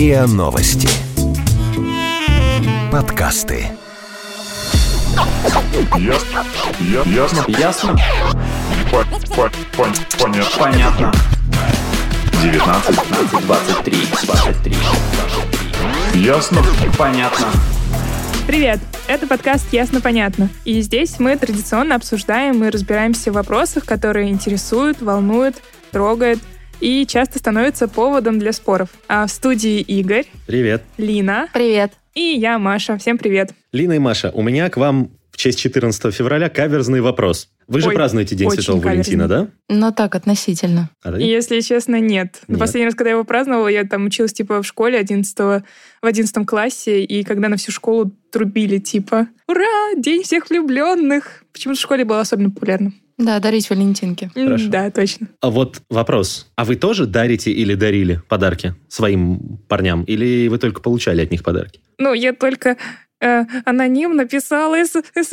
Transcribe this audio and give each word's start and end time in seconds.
РИА 0.00 0.26
Новости. 0.26 0.88
Подкасты. 2.90 3.66
Ясно. 5.98 6.44
Я- 6.80 7.02
Ясно. 7.02 7.44
Ясно? 7.48 7.96
По- 8.90 9.04
по- 9.34 9.50
пон- 9.76 9.94
Понятно. 10.18 10.58
Понятно. 10.58 11.12
19. 12.42 12.96
15, 12.96 13.46
23, 13.46 13.98
23, 14.24 14.74
23. 16.14 16.22
Ясно. 16.22 16.62
Понятно. 16.96 17.46
Привет! 18.46 18.80
Это 19.06 19.26
подкаст 19.26 19.70
«Ясно-понятно». 19.70 20.48
И 20.64 20.80
здесь 20.80 21.18
мы 21.18 21.36
традиционно 21.36 21.94
обсуждаем 21.96 22.64
и 22.64 22.70
разбираемся 22.70 23.32
в 23.32 23.34
вопросах, 23.34 23.84
которые 23.84 24.30
интересуют, 24.30 25.02
волнуют, 25.02 25.56
трогают 25.92 26.40
и 26.80 27.06
часто 27.06 27.38
становятся 27.38 27.88
поводом 27.88 28.38
для 28.38 28.52
споров. 28.52 28.90
А 29.08 29.26
в 29.26 29.30
студии 29.30 29.80
Игорь, 29.80 30.26
Привет. 30.46 30.82
Лина 30.96 31.48
Привет. 31.52 31.92
и 32.14 32.20
я, 32.20 32.58
Маша. 32.58 32.98
Всем 32.98 33.18
привет! 33.18 33.52
Лина 33.72 33.92
и 33.92 33.98
Маша, 33.98 34.30
у 34.34 34.42
меня 34.42 34.68
к 34.70 34.76
вам 34.76 35.10
в 35.30 35.36
честь 35.36 35.58
14 35.60 36.14
февраля 36.14 36.48
каверзный 36.48 37.00
вопрос. 37.00 37.48
Вы 37.66 37.80
же 37.80 37.88
Ой, 37.88 37.94
празднуете 37.94 38.34
День 38.34 38.50
Святого 38.50 38.80
Валентина, 38.80 39.28
да? 39.28 39.48
Ну 39.68 39.92
так, 39.92 40.16
относительно. 40.16 40.90
А? 41.04 41.16
И 41.16 41.24
если 41.24 41.60
честно, 41.60 42.00
нет. 42.00 42.40
Нет. 42.48 42.58
Последний 42.58 42.86
раз, 42.86 42.96
когда 42.96 43.10
я 43.10 43.14
его 43.14 43.24
праздновала, 43.24 43.68
я 43.68 43.84
там 43.84 44.06
училась 44.06 44.32
типа 44.32 44.60
в 44.60 44.66
школе 44.66 44.98
11 44.98 45.38
в 45.38 45.62
11 46.02 46.46
классе, 46.46 47.04
и 47.04 47.22
когда 47.22 47.48
на 47.48 47.56
всю 47.56 47.70
школу 47.70 48.10
трубили 48.32 48.78
типа 48.78 49.28
«Ура! 49.46 49.94
День 49.96 50.24
всех 50.24 50.50
влюбленных!» 50.50 51.44
Почему-то 51.52 51.78
в 51.78 51.82
школе 51.82 52.04
было 52.04 52.20
особенно 52.20 52.50
популярно. 52.50 52.92
Да, 53.20 53.38
дарить 53.38 53.68
валентинки. 53.68 54.30
Хорошо. 54.34 54.68
Да, 54.70 54.90
точно. 54.90 55.28
А 55.42 55.50
вот 55.50 55.82
вопрос. 55.90 56.50
А 56.56 56.64
вы 56.64 56.76
тоже 56.76 57.04
дарите 57.06 57.52
или 57.52 57.74
дарили 57.74 58.22
подарки 58.28 58.74
своим 58.88 59.58
парням? 59.68 60.04
Или 60.04 60.48
вы 60.48 60.58
только 60.58 60.80
получали 60.80 61.20
от 61.20 61.30
них 61.30 61.44
подарки? 61.44 61.80
Ну, 61.98 62.14
я 62.14 62.32
только 62.32 62.78
э, 63.20 63.44
анонимно 63.64 64.26
писала 64.26 64.76
смс 64.84 65.32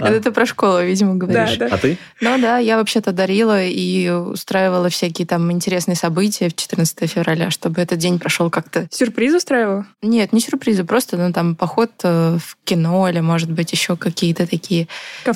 А. 0.00 0.08
Это 0.08 0.20
ты 0.20 0.30
про 0.32 0.46
школу, 0.46 0.82
видимо, 0.82 1.14
говоришь. 1.14 1.56
Да, 1.56 1.68
да. 1.68 1.74
А 1.74 1.78
ты? 1.78 1.98
Ну 2.20 2.38
да, 2.38 2.58
я 2.58 2.76
вообще-то 2.76 3.12
дарила 3.12 3.64
и 3.64 4.08
устраивала 4.10 4.88
всякие 4.88 5.26
там 5.26 5.50
интересные 5.52 5.96
события 5.96 6.48
в 6.48 6.56
14 6.56 7.10
февраля, 7.10 7.50
чтобы 7.50 7.80
этот 7.80 7.98
день 7.98 8.18
прошел 8.18 8.50
как-то... 8.50 8.88
Сюрприз 8.90 9.34
устраивала? 9.34 9.86
Нет, 10.02 10.32
не 10.32 10.40
сюрпризы, 10.40 10.84
просто 10.84 11.16
ну, 11.16 11.32
там 11.32 11.54
поход 11.54 11.90
э, 12.02 12.38
в 12.38 12.56
кино 12.64 13.08
или, 13.08 13.20
может 13.20 13.50
быть, 13.50 13.72
еще 13.72 13.96
какие-то 13.96 14.46
такие 14.46 14.88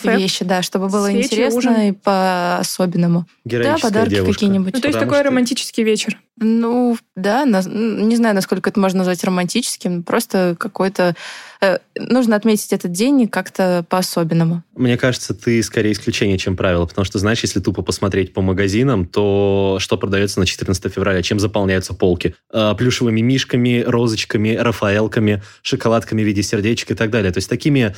вещи, 0.05 0.45
да, 0.45 0.63
чтобы 0.63 0.89
было 0.89 1.13
интересно 1.13 1.89
и 1.89 1.93
по-особенному. 1.93 3.27
Да, 3.45 3.77
подарки 3.79 4.25
какие-нибудь. 4.25 4.75
Ну, 4.75 4.81
то 4.81 4.89
есть 4.89 4.99
такой 4.99 5.23
романтический 5.23 5.85
вечер. 5.85 6.19
Ну, 6.41 6.97
да, 7.17 7.45
не 7.45 8.17
знаю, 8.17 8.35
насколько 8.35 8.71
это 8.71 8.79
можно 8.79 8.99
назвать 8.99 9.23
романтическим, 9.25 10.03
просто 10.03 10.57
какой-то... 10.59 11.15
э, 11.61 11.79
нужно 11.99 12.37
отметить 12.37 12.73
этот 12.73 12.93
день 12.93 13.29
как-то 13.29 13.85
по-особенному. 13.89 14.63
Мне 14.77 14.97
кажется, 14.97 15.35
ты 15.35 15.63
скорее 15.63 15.93
исключение, 15.93 16.39
чем 16.39 16.57
правило. 16.57 16.87
Потому 16.87 17.05
что, 17.05 17.19
знаешь, 17.19 17.41
если 17.41 17.61
тупо 17.61 17.83
посмотреть 17.83 18.33
по 18.33 18.41
магазинам, 18.41 19.07
то 19.07 19.79
что 19.81 19.97
продается 19.97 20.39
на 20.41 20.47
14 20.47 20.93
февраля? 20.93 21.23
Чем 21.23 21.41
заполняются 21.41 21.95
полки? 21.95 22.35
Э, 22.53 22.75
Плюшевыми 22.79 23.21
мишками, 23.21 23.83
розочками, 23.87 24.55
рафаэлками, 24.55 25.43
шоколадками 25.63 26.23
в 26.23 26.27
виде 26.27 26.43
сердечек 26.43 26.93
и 26.93 26.95
так 26.95 27.11
далее. 27.11 27.33
То 27.33 27.39
есть 27.39 27.49
такими 27.49 27.95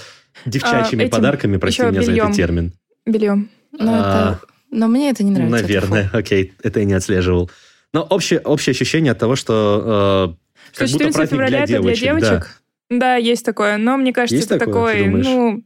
девчачьими 0.46 1.02
А, 1.02 1.06
этим 1.06 1.10
подарками, 1.10 1.56
прости 1.58 1.82
меня 1.82 2.02
за 2.02 2.10
бельем. 2.10 2.24
этот 2.26 2.36
термин. 2.36 2.72
Бельем. 3.06 3.50
Ну, 3.72 3.92
А, 3.92 4.38
это... 4.38 4.40
Но 4.70 4.86
мне 4.86 5.10
это 5.10 5.24
не 5.24 5.32
нравится. 5.32 5.62
Наверное, 5.62 6.10
окей, 6.12 6.54
это 6.62 6.78
я 6.78 6.84
не 6.86 6.92
отслеживал. 6.94 7.50
Но 7.92 8.02
общее, 8.02 8.40
общее 8.40 8.72
ощущение 8.72 9.12
от 9.12 9.18
того, 9.18 9.36
что 9.36 10.36
э, 10.72 10.72
Что 10.72 10.84
как 10.84 10.88
будто 10.90 11.04
14 11.04 11.14
праздник 11.14 11.30
февраля 11.30 11.66
для 11.66 11.76
это 11.76 11.82
для 11.82 11.94
девочек. 11.94 12.20
да. 12.20 12.30
девочек? 12.30 12.62
Да. 12.90 13.16
есть 13.16 13.44
такое. 13.44 13.76
Но 13.76 13.96
мне 13.96 14.12
кажется, 14.12 14.36
Есть 14.36 14.50
это 14.50 14.64
такое, 14.64 15.04
такой, 15.04 15.22
ну, 15.22 15.64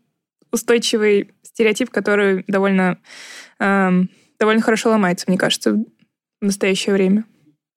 устойчивый 0.52 1.30
стереотип, 1.42 1.90
который 1.90 2.44
довольно, 2.46 2.98
эм, 3.58 4.10
довольно 4.38 4.62
хорошо 4.62 4.90
ломается, 4.90 5.26
мне 5.28 5.38
кажется, 5.38 5.72
в 5.72 5.84
настоящее 6.44 6.94
время. 6.94 7.24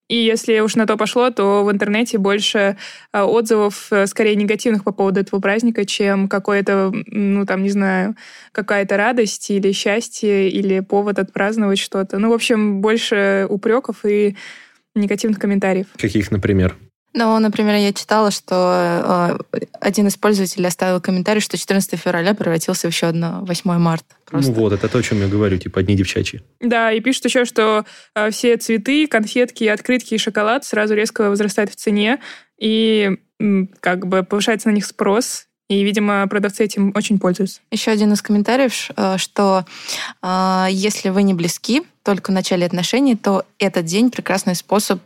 И 0.08 0.16
если 0.16 0.60
уж 0.60 0.76
на 0.76 0.86
то 0.86 0.96
пошло, 0.96 1.30
то 1.32 1.66
в 1.66 1.72
интернете 1.72 2.18
больше 2.18 2.78
э, 3.12 3.22
отзывов, 3.22 3.88
э, 3.92 4.08
скорее 4.08 4.36
негативных 4.36 4.84
по 4.84 4.92
поводу 4.92 5.20
этого 5.20 5.42
праздника, 5.42 5.86
чем 5.86 6.30
какое-то, 6.30 6.94
ну, 7.08 7.46
там, 7.46 7.64
не 7.64 7.70
знаю, 7.70 8.16
какая-то 8.54 8.96
радость 8.96 9.50
или 9.50 9.74
счастье, 9.74 10.50
или 10.50 10.80
повод 10.80 11.20
отпраздновать 11.20 11.80
что-то. 11.80 12.20
Ну, 12.20 12.30
в 12.30 12.34
общем, 12.34 12.80
больше 12.80 13.48
упреков 13.50 14.06
и 14.06 14.38
негативных 14.96 15.40
комментариев. 15.40 15.88
Каких, 15.98 16.32
например? 16.32 16.76
Ну, 17.18 17.40
например, 17.40 17.78
я 17.78 17.94
читала, 17.94 18.30
что 18.30 19.40
э, 19.52 19.60
один 19.82 20.06
из 20.06 20.16
пользователей 20.18 20.68
оставил 20.68 21.02
комментарий, 21.02 21.42
что 21.42 21.58
14 21.58 22.00
февраля 22.00 22.36
превратился 22.36 22.88
в 22.88 22.92
еще 22.92 23.08
одно 23.08 23.44
8 23.44 23.72
марта. 23.80 24.06
Просто. 24.24 24.52
Ну 24.52 24.58
вот, 24.60 24.72
это 24.72 24.88
то, 24.88 25.00
о 25.00 25.02
чем 25.02 25.22
я 25.22 25.28
говорю, 25.28 25.58
типа 25.58 25.80
одни 25.80 25.96
девчачьи. 25.96 26.42
Да, 26.60 26.92
и 26.92 27.00
пишут 27.00 27.26
еще, 27.26 27.46
что 27.46 27.86
э, 28.14 28.30
все 28.30 28.56
цветы, 28.58 29.08
конфетки, 29.08 29.64
открытки 29.64 30.14
и 30.14 30.20
шоколад 30.20 30.64
сразу 30.64 30.94
резко 30.94 31.32
возрастают 31.32 31.72
в 31.72 31.76
цене, 31.76 32.20
и 32.60 33.18
как 33.80 34.06
бы 34.06 34.22
повышается 34.22 34.70
на 34.70 34.74
них 34.74 34.86
спрос, 34.86 35.48
и, 35.70 35.84
видимо, 35.84 36.28
продавцы 36.28 36.66
этим 36.66 36.92
очень 36.96 37.18
пользуются. 37.18 37.62
Еще 37.72 37.90
один 37.90 38.14
из 38.14 38.22
комментариев, 38.22 38.92
э, 38.96 39.18
что 39.18 39.66
э, 40.22 40.68
если 40.70 41.10
вы 41.10 41.24
не 41.24 41.34
близки, 41.34 41.82
только 42.04 42.30
в 42.30 42.36
начале 42.36 42.68
отношений, 42.68 43.16
то 43.16 43.44
этот 43.58 43.86
день 43.86 44.12
прекрасный 44.12 44.54
способ 44.54 45.02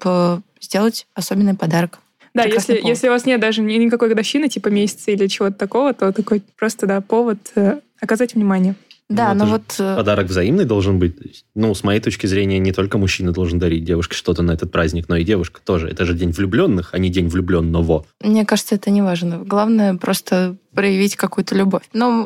сделать 0.61 1.07
особенный 1.15 1.55
подарок. 1.55 2.00
Да, 2.33 2.43
если, 2.43 2.75
повод. 2.75 2.89
если 2.89 3.07
у 3.07 3.11
вас 3.11 3.25
нет 3.25 3.39
даже 3.41 3.61
ни- 3.61 3.73
никакой 3.73 4.09
годовщины, 4.09 4.47
типа 4.49 4.69
месяца 4.69 5.11
или 5.11 5.27
чего-то 5.27 5.55
такого, 5.57 5.93
то 5.93 6.11
такой 6.13 6.41
просто, 6.57 6.87
да, 6.87 7.01
повод 7.01 7.39
э, 7.55 7.79
оказать 7.99 8.35
внимание. 8.35 8.75
Да, 9.09 9.33
Ну, 9.33 9.43
но 9.43 9.43
это 9.43 9.51
вот... 9.51 9.75
э, 9.79 9.95
Подарок 9.97 10.27
взаимный 10.27 10.63
должен 10.63 10.97
быть. 10.97 11.43
Ну, 11.53 11.75
с 11.75 11.83
моей 11.83 11.99
точки 11.99 12.27
зрения, 12.27 12.59
не 12.59 12.71
только 12.71 12.97
мужчина 12.97 13.33
должен 13.33 13.59
дарить 13.59 13.83
девушке 13.83 14.15
что-то 14.15 14.41
на 14.41 14.51
этот 14.53 14.71
праздник, 14.71 15.09
но 15.09 15.17
и 15.17 15.25
девушка 15.25 15.59
тоже. 15.61 15.89
Это 15.89 16.05
же 16.05 16.13
день 16.13 16.31
влюбленных, 16.31 16.93
а 16.93 16.97
не 16.97 17.09
день 17.09 17.27
влюбленного. 17.27 18.05
Мне 18.21 18.45
кажется, 18.45 18.75
это 18.75 18.89
не 18.89 19.01
важно. 19.01 19.39
Главное 19.39 19.95
просто 19.95 20.55
проявить 20.73 21.17
какую-то 21.17 21.55
любовь. 21.55 21.83
Но 21.91 22.25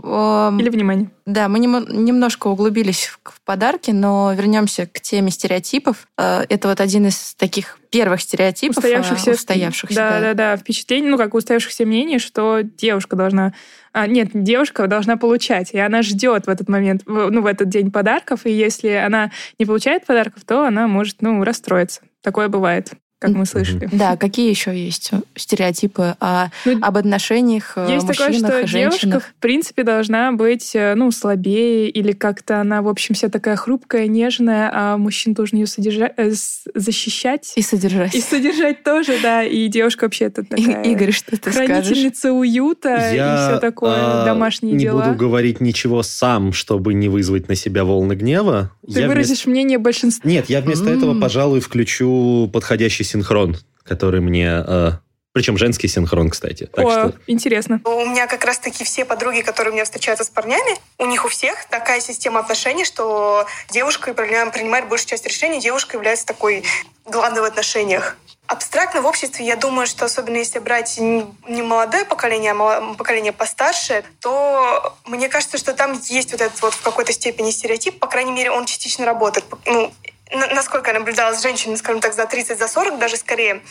э, 0.53 0.61
Или 0.61 0.69
внимание. 0.69 1.09
Да, 1.25 1.47
мы 1.49 1.57
немо- 1.57 1.91
немножко 1.91 2.49
углубились 2.49 3.05
в, 3.05 3.19
в 3.31 3.41
подарки, 3.41 3.89
но 3.89 4.31
вернемся 4.37 4.85
к 4.85 4.99
теме 5.01 5.31
стереотипов. 5.31 6.05
Э, 6.19 6.43
Это 6.47 6.67
вот 6.67 6.79
один 6.81 7.07
из 7.07 7.33
таких 7.33 7.79
первых 7.89 8.21
стереотипов, 8.21 8.77
устоявшихся, 8.77 9.31
устоявшихся 9.31 9.95
да, 9.95 10.09
да. 10.09 10.19
да, 10.19 10.33
да, 10.33 10.57
впечатление, 10.57 11.11
ну 11.11 11.17
как 11.17 11.33
устоявшихся 11.33 11.85
мнений, 11.85 12.19
что 12.19 12.61
девушка 12.61 13.15
должна, 13.15 13.53
а, 13.93 14.07
нет, 14.07 14.29
девушка 14.33 14.87
должна 14.87 15.17
получать, 15.17 15.71
и 15.73 15.79
она 15.79 16.01
ждет 16.01 16.47
в 16.47 16.49
этот 16.49 16.69
момент, 16.69 17.03
в- 17.05 17.29
ну 17.29 17.41
в 17.41 17.45
этот 17.45 17.69
день 17.69 17.91
подарков, 17.91 18.45
и 18.45 18.51
если 18.51 18.89
она 18.89 19.31
не 19.59 19.65
получает 19.65 20.05
подарков, 20.05 20.43
то 20.45 20.65
она 20.65 20.87
может, 20.87 21.21
ну 21.21 21.43
расстроиться. 21.43 22.01
Такое 22.21 22.47
бывает, 22.47 22.93
как 23.19 23.31
мы 23.31 23.45
слышали. 23.45 23.87
Да, 23.91 24.17
какие 24.17 24.49
еще 24.49 24.77
есть 24.77 25.11
стереотипы 25.35 26.15
о- 26.19 26.47
Ну, 26.65 26.77
об 26.81 26.97
отношениях 26.97 27.73
э, 27.77 27.87
Есть 27.93 28.07
такое, 28.07 28.33
что 28.33 28.59
и 28.59 28.67
девушка, 28.67 29.19
в 29.21 29.33
принципе, 29.39 29.83
должна 29.83 30.31
быть, 30.33 30.71
э, 30.75 30.95
ну, 30.95 31.11
слабее, 31.11 31.89
или 31.89 32.11
как-то 32.11 32.59
она, 32.59 32.81
в 32.81 32.87
общем, 32.89 33.15
вся 33.15 33.29
такая 33.29 33.55
хрупкая, 33.55 34.07
нежная, 34.07 34.69
а 34.73 34.97
мужчина 34.97 35.33
должен 35.33 35.59
ее 35.59 35.67
содержать, 35.67 36.13
э, 36.17 36.31
защищать. 36.75 37.53
И 37.55 37.61
содержать. 37.61 38.13
И 38.15 38.21
содержать 38.21 38.83
тоже, 38.83 39.17
да. 39.23 39.43
И 39.43 39.67
девушка 39.67 40.03
вообще-то 40.03 40.41
И- 40.41 40.45
такая... 40.45 40.83
Игорь, 40.83 41.11
что 41.11 41.31
ты 41.31 41.51
скажешь? 41.51 41.67
Хранительница 41.69 42.33
уюта 42.33 42.95
и 43.11 43.13
все 43.15 43.59
такое, 43.59 43.95
а, 43.95 44.25
домашние 44.25 44.73
не 44.73 44.79
дела. 44.79 45.03
буду 45.05 45.15
говорить 45.17 45.61
ничего 45.61 46.03
сам, 46.03 46.51
чтобы 46.53 46.93
не 46.93 47.07
вызвать 47.07 47.47
на 47.47 47.55
себя 47.55 47.85
волны 47.85 48.13
гнева. 48.13 48.71
Ты 48.93 48.99
Я 49.01 49.07
выразишь 49.07 49.45
мнение 49.45 49.77
большинства. 49.77 50.21
вместо- 50.23 50.27
Нет, 50.41 50.49
я 50.49 50.61
вместо 50.61 50.89
М. 50.89 50.97
этого, 50.97 51.19
пожалуй, 51.19 51.59
включу 51.61 52.49
подходящий 52.51 53.04
синхрон, 53.05 53.57
который 53.83 54.19
мне... 54.19 54.63
э, 54.67 54.91
Причем 55.31 55.57
женский 55.57 55.87
синхрон, 55.87 56.29
кстати. 56.29 56.65
Так 56.65 56.85
О, 56.85 56.91
что 56.91 57.13
интересно. 57.27 57.81
У 57.85 58.05
меня 58.05 58.27
как 58.27 58.43
раз-таки 58.45 58.83
все 58.83 59.05
подруги, 59.05 59.41
которые 59.41 59.71
у 59.71 59.73
меня 59.75 59.85
встречаются 59.85 60.25
с 60.25 60.29
парнями, 60.29 60.77
у 60.97 61.05
них 61.05 61.25
у 61.25 61.27
всех 61.29 61.65
такая 61.69 61.99
система 62.01 62.39
отношений, 62.39 62.85
что 62.85 63.45
девушка 63.69 64.13
принимает 64.13 64.87
большую 64.89 65.09
часть 65.09 65.25
решений, 65.25 65.59
девушка 65.59 65.97
является 65.97 66.25
такой 66.25 66.63
главной 67.05 67.41
в 67.41 67.43
отношениях. 67.45 68.17
Абстрактно 68.47 69.01
в 69.01 69.07
обществе, 69.07 69.43
я 69.45 69.55
думаю, 69.55 69.87
что 69.87 70.05
особенно 70.05 70.37
если 70.37 70.59
брать 70.59 70.99
не 70.99 71.61
молодое 71.63 72.05
поколение, 72.05 72.51
а 72.51 72.93
поколение 72.93 73.33
постарше, 73.33 74.03
то 74.19 74.95
мне 75.05 75.29
кажется, 75.29 75.57
что 75.57 75.73
там 75.73 75.99
есть 76.09 76.31
вот 76.31 76.41
этот 76.41 76.61
вот 76.61 76.73
в 76.75 76.81
какой-то 76.81 77.11
степени 77.11 77.49
стереотип, 77.49 77.97
по 77.99 78.07
крайней 78.07 78.31
мере, 78.31 78.51
он 78.51 78.65
частично 78.65 79.05
работает. 79.05 79.45
Ну, 79.65 79.91
насколько 80.31 80.91
я 80.91 80.99
наблюдала 80.99 81.33
с 81.33 81.41
женщинами, 81.41 81.75
скажем 81.75 82.01
так, 82.01 82.13
за 82.13 82.25
30, 82.25 82.57
за 82.57 82.67
40 82.67 82.97
даже 82.97 83.17
скорее, 83.17 83.61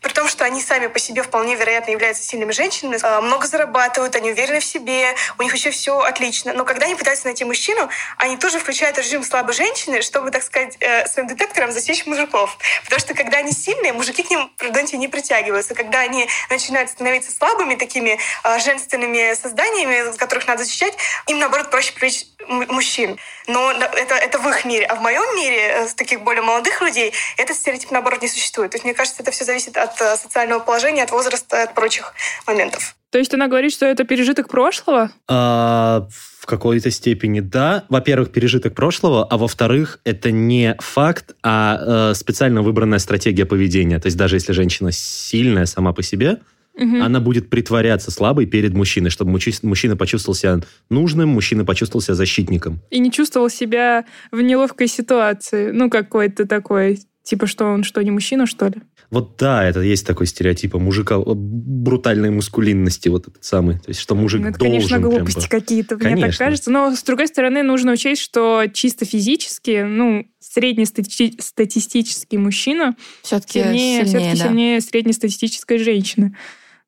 при 0.00 0.12
том, 0.12 0.28
что 0.28 0.44
они 0.44 0.62
сами 0.62 0.86
по 0.86 0.98
себе 0.98 1.22
вполне 1.22 1.56
вероятно 1.56 1.90
являются 1.90 2.22
сильными 2.22 2.52
женщинами, 2.52 2.98
э, 3.02 3.20
много 3.20 3.46
зарабатывают, 3.46 4.14
они 4.14 4.30
уверены 4.30 4.60
в 4.60 4.64
себе, 4.64 5.14
у 5.38 5.42
них 5.42 5.52
вообще 5.52 5.70
все 5.70 5.98
отлично. 5.98 6.52
Но 6.52 6.64
когда 6.64 6.86
они 6.86 6.94
пытаются 6.94 7.26
найти 7.26 7.44
мужчину, 7.44 7.88
они 8.18 8.36
тоже 8.36 8.58
включают 8.58 8.98
режим 8.98 9.24
слабой 9.24 9.54
женщины, 9.54 10.02
чтобы, 10.02 10.30
так 10.30 10.42
сказать, 10.42 10.76
э, 10.80 11.06
своим 11.08 11.28
детектором 11.28 11.72
засечь 11.72 12.06
мужиков. 12.06 12.56
Потому 12.84 13.00
что 13.00 13.14
когда 13.14 13.38
они 13.38 13.52
сильные, 13.52 13.92
мужики 13.92 14.22
к 14.22 14.30
ним 14.30 14.50
при 14.56 14.68
Донте 14.68 14.96
не 14.96 15.08
притягиваются. 15.08 15.74
Когда 15.74 16.00
они 16.00 16.28
начинают 16.48 16.90
становиться 16.90 17.32
слабыми, 17.32 17.74
такими 17.74 18.18
э, 18.44 18.58
женственными 18.60 19.34
созданиями, 19.34 20.16
которых 20.16 20.46
надо 20.46 20.64
защищать, 20.64 20.94
им, 21.26 21.38
наоборот, 21.38 21.70
проще 21.70 21.92
привлечь 21.92 22.26
мужчин. 22.48 23.18
Но 23.46 23.72
это, 23.72 24.14
это 24.14 24.38
в 24.38 24.48
их 24.48 24.64
мире. 24.64 24.86
А 24.86 24.94
в 24.94 25.00
моем 25.00 25.24
мире, 25.36 25.58
э, 25.58 25.88
с 25.88 25.94
таких 26.04 26.22
более 26.22 26.42
молодых 26.42 26.80
людей, 26.82 27.12
этот 27.36 27.56
стереотип, 27.56 27.90
наоборот, 27.90 28.22
не 28.22 28.28
существует. 28.28 28.70
То 28.70 28.76
есть, 28.76 28.84
мне 28.84 28.94
кажется, 28.94 29.22
это 29.22 29.30
все 29.30 29.44
зависит 29.44 29.76
от 29.76 30.00
э, 30.00 30.16
социального 30.16 30.60
положения, 30.60 31.02
от 31.02 31.10
возраста, 31.10 31.62
от 31.62 31.74
прочих 31.74 32.14
моментов. 32.46 32.94
То 33.10 33.18
есть 33.18 33.32
она 33.32 33.46
говорит, 33.46 33.72
что 33.72 33.86
это 33.86 34.02
пережиток 34.02 34.48
прошлого? 34.48 35.10
А, 35.28 36.08
в 36.40 36.46
какой-то 36.46 36.90
степени 36.90 37.38
да. 37.38 37.84
Во-первых, 37.88 38.32
пережиток 38.32 38.74
прошлого, 38.74 39.24
а 39.24 39.38
во-вторых, 39.38 40.00
это 40.04 40.30
не 40.32 40.74
факт, 40.80 41.36
а 41.42 42.10
э, 42.10 42.14
специально 42.14 42.60
выбранная 42.60 42.98
стратегия 42.98 43.46
поведения. 43.46 44.00
То 44.00 44.06
есть 44.06 44.16
даже 44.16 44.36
если 44.36 44.52
женщина 44.52 44.90
сильная 44.90 45.66
сама 45.66 45.92
по 45.92 46.02
себе, 46.02 46.40
Мгм. 46.76 47.02
она 47.02 47.20
будет 47.20 47.50
притворяться 47.50 48.10
слабой 48.10 48.46
перед 48.46 48.74
мужчиной, 48.74 49.10
чтобы 49.10 49.30
мужчи- 49.30 49.54
мужчина 49.62 49.96
почувствовал 49.96 50.34
себя 50.34 50.60
нужным, 50.90 51.28
мужчина 51.28 51.64
почувствовал 51.64 52.02
себя 52.02 52.14
защитником. 52.14 52.80
И 52.90 52.98
не 52.98 53.12
чувствовал 53.12 53.48
себя 53.48 54.04
в 54.32 54.40
неловкой 54.40 54.88
ситуации. 54.88 55.70
Ну, 55.70 55.88
какой-то 55.88 56.46
такой, 56.46 56.98
типа, 57.22 57.46
что 57.46 57.66
он 57.66 57.84
что, 57.84 58.02
не 58.02 58.10
мужчина, 58.10 58.46
что 58.46 58.66
ли? 58.66 58.74
Вот 59.10 59.36
да, 59.38 59.64
это 59.64 59.80
есть 59.80 60.04
такой 60.04 60.26
стереотип 60.26 60.74
о 60.74 60.78
мужика, 60.80 61.18
брутальной 61.24 62.30
мускулинности, 62.30 63.08
вот 63.08 63.28
этот 63.28 63.44
самый. 63.44 63.76
То 63.78 63.88
есть, 63.90 64.00
что 64.00 64.16
мужик 64.16 64.40
Ну, 64.40 64.48
это, 64.48 64.58
должен 64.58 64.72
конечно, 64.74 64.98
глупости 64.98 65.48
какие-то, 65.48 65.94
мне 65.96 66.04
так 66.10 66.14
Конечно. 66.20 66.44
кажется. 66.44 66.70
Но, 66.72 66.90
с 66.96 67.02
другой 67.04 67.28
стороны, 67.28 67.62
нужно 67.62 67.92
учесть, 67.92 68.22
что 68.22 68.64
чисто 68.72 69.04
физически, 69.04 69.84
ну, 69.88 70.26
среднестатистический 70.40 72.38
мужчина 72.38 72.94
Все-таки 73.22 73.60
сильнее, 73.62 74.04
сильнее, 74.04 74.04
все-таки 74.04 74.38
да. 74.38 74.44
сильнее 74.48 74.80
среднестатистической 74.80 75.78
женщины. 75.78 76.34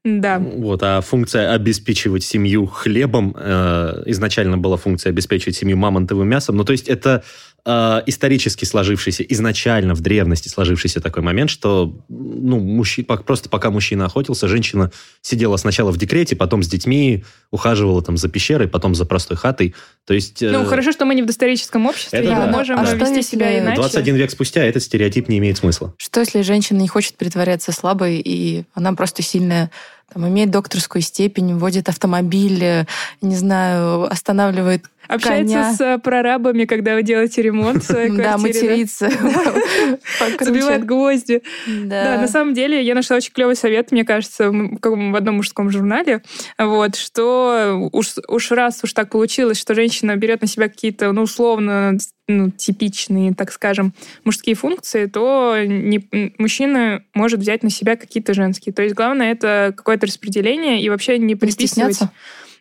Да. 0.06 0.38
Вот, 0.38 0.82
а 0.85 1.00
функция 1.00 1.53
обеспечивать 1.53 2.23
семью 2.23 2.67
хлебом 2.67 3.35
э, 3.37 4.05
изначально 4.06 4.56
была 4.56 4.76
функция 4.76 5.11
обеспечивать 5.11 5.56
семью 5.56 5.76
мамонтовым 5.76 6.29
мясом. 6.29 6.56
Ну, 6.56 6.62
то 6.62 6.70
есть 6.70 6.87
это 6.87 7.25
э, 7.64 8.03
исторически 8.06 8.64
сложившийся, 8.64 9.25
изначально 9.25 9.94
в 9.94 10.00
древности 10.00 10.49
сложившийся 10.49 11.00
такой 11.00 11.25
момент, 11.25 11.50
что 11.50 11.93
ну, 12.08 12.61
мужчи- 12.61 13.03
просто 13.03 13.49
пока 13.49 13.70
мужчина 13.70 14.05
охотился, 14.05 14.47
женщина 14.47 14.93
сидела 15.23 15.56
сначала 15.56 15.91
в 15.91 15.97
декрете, 15.99 16.37
потом 16.37 16.62
с 16.62 16.69
детьми, 16.69 17.25
ухаживала 17.50 18.00
там 18.00 18.17
за 18.17 18.29
пещерой, 18.29 18.69
потом 18.69 18.94
за 18.94 19.06
простой 19.06 19.37
хатой. 19.37 19.75
То 20.06 20.14
есть... 20.14 20.41
э, 20.41 20.52
Ну, 20.52 20.64
хорошо, 20.67 20.93
что 20.93 21.05
мы 21.05 21.17
не 21.17 21.23
в 21.23 21.26
доисторическом 21.26 21.85
обществе, 21.87 22.20
Это 22.20 22.29
и 22.29 22.35
мы 22.35 22.43
да. 22.47 22.52
можем 22.52 22.79
А 22.79 22.87
что 22.87 22.94
вести 22.94 23.17
если 23.17 23.31
себя 23.32 23.59
иначе. 23.59 23.81
21 23.81 24.14
век 24.14 24.31
спустя 24.31 24.62
этот 24.62 24.85
стереотип 24.85 25.29
не 25.29 25.38
имеет 25.38 25.59
смысла. 25.59 25.93
Что 25.99 26.20
если 26.20 26.43
женщина 26.43 26.79
не 26.79 26.87
хочет 26.87 27.17
притворяться 27.17 27.73
слабой, 27.73 28.20
и 28.25 28.64
она 28.75 28.93
просто 28.93 29.23
сильная, 29.23 29.73
там, 30.12 30.29
имеет 30.29 30.50
докторскую 30.50 31.03
степень, 31.03 31.55
водит 31.56 31.88
автомобиль, 31.88 32.62
э, 32.62 32.85
не 33.23 33.35
знаю, 33.37 34.05
останавливает 34.11 34.85
Общается 35.08 35.55
коня. 35.55 35.75
с 35.75 35.81
э, 35.81 35.99
прорабами, 35.99 36.64
когда 36.64 36.94
вы 36.94 37.03
делаете 37.03 37.43
ремонт 37.43 37.82
в 37.82 37.87
своей 37.87 38.11
Да, 38.17 38.35
квартире. 38.35 38.70
матерится. 38.70 39.08
покруче. 40.20 40.44
Забивает 40.44 40.85
гвозди. 40.85 41.43
Да, 41.67 42.14
Да. 42.17 42.20
на 42.20 42.29
самом 42.29 42.55
деле 42.55 42.82
я 42.82 42.94
нашла 42.94 43.17
очень 43.17 43.32
клевый 43.32 43.56
совет, 43.56 43.93
мне 43.93 44.05
кажется, 44.05 44.50
в 44.50 45.17
одном 45.17 45.37
мужском 45.37 45.70
журнале, 45.70 46.23
вот, 46.59 46.97
что 46.97 47.91
уж 47.93 48.50
раз 48.52 48.81
уж 48.85 48.93
так 48.93 49.11
получилось, 49.11 49.59
что 49.61 49.75
женщина 49.75 50.17
берет 50.17 50.41
на 50.41 50.47
себя 50.47 50.69
какие-то, 50.69 51.12
ну, 51.12 51.23
условно, 51.23 51.99
ну, 52.28 52.50
типичные, 52.50 53.34
так 53.34 53.52
скажем, 53.52 53.93
мужские 54.25 54.56
функции, 54.56 55.06
то 55.06 55.56
не- 55.64 56.32
мужчина 56.38 57.02
может 57.14 57.40
взять 57.40 57.62
на 57.62 57.70
себя 57.70 57.96
какие-то 57.96 58.34
женские. 58.34 58.73
То 58.73 58.82
есть 58.82 58.94
главное 58.94 59.32
это 59.32 59.73
какое-то 59.76 60.06
распределение 60.06 60.82
и 60.82 60.88
вообще 60.88 61.19
не 61.19 61.25
Не 61.26 61.34
приписывать... 61.37 61.94
стесняться? 61.94 62.11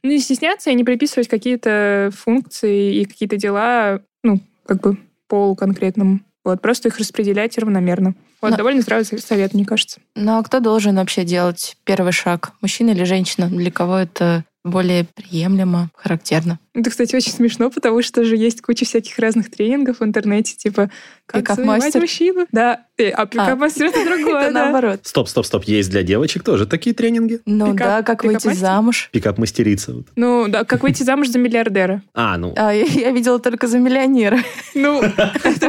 Ну, 0.03 0.11
не 0.11 0.19
стесняться 0.19 0.69
и 0.69 0.75
не 0.75 0.83
приписывать 0.83 1.27
какие-то 1.27 2.11
функции 2.15 2.95
и 3.01 3.05
какие-то 3.05 3.37
дела, 3.37 4.01
ну, 4.23 4.39
как 4.67 4.81
бы 4.81 4.97
полу 5.27 5.55
конкретному. 5.55 6.19
Вот, 6.43 6.61
просто 6.61 6.89
их 6.89 6.99
распределять 6.99 7.57
равномерно. 7.57 8.13
Вот, 8.39 8.51
Но- 8.51 8.57
довольно 8.57 8.81
здравый 8.83 9.03
со- 9.05 9.17
совет, 9.19 9.55
мне 9.55 9.65
кажется. 9.65 9.99
Ну 10.15 10.37
а 10.37 10.43
кто 10.43 10.59
должен 10.59 10.95
вообще 10.97 11.23
делать 11.23 11.75
первый 11.85 12.11
шаг? 12.11 12.51
Мужчина 12.61 12.91
или 12.91 13.03
женщина? 13.03 13.47
Для 13.47 13.71
кого 13.71 13.97
это 13.97 14.45
более 14.65 15.05
приемлемо, 15.05 15.89
характерно? 15.95 16.59
Это, 16.73 16.89
кстати, 16.89 17.15
очень 17.15 17.31
смешно, 17.31 17.69
потому 17.69 18.01
что 18.01 18.23
же 18.25 18.35
есть 18.35 18.61
куча 18.61 18.83
всяких 18.83 19.17
разных 19.19 19.49
тренингов 19.51 19.99
в 19.99 20.03
интернете, 20.03 20.55
типа 20.55 20.89
как 21.27 21.47
завоевать 21.49 21.93
мужчину. 21.95 22.47
Да, 22.51 22.85
э, 22.97 23.09
а 23.11 23.25
пикап-мастер 23.27 23.85
это 23.85 24.03
другое, 24.17 24.45
Это 24.45 24.53
да. 24.53 24.63
наоборот. 24.63 24.99
Стоп, 25.03 25.29
стоп, 25.29 25.45
стоп. 25.45 25.63
Есть 25.65 25.91
для 25.91 26.01
девочек 26.03 26.43
тоже 26.43 26.65
такие 26.65 26.95
тренинги. 26.95 27.39
Ну 27.45 27.73
Пикап- 27.73 27.77
да, 27.77 28.03
как 28.03 28.23
выйти 28.23 28.53
замуж. 28.53 29.09
Пикап-мастерица. 29.11 29.93
вот. 29.93 30.07
Ну, 30.15 30.47
да, 30.49 30.63
как 30.65 30.81
выйти 30.83 31.03
замуж 31.03 31.29
за 31.29 31.39
миллиардера. 31.39 32.01
А, 32.15 32.37
ну, 32.37 32.53
А, 32.57 32.73
я, 32.73 32.85
я 32.85 33.11
видела 33.11 33.39
только 33.39 33.67
за 33.67 33.77
миллионера. 33.79 34.39
Ну, 34.73 35.01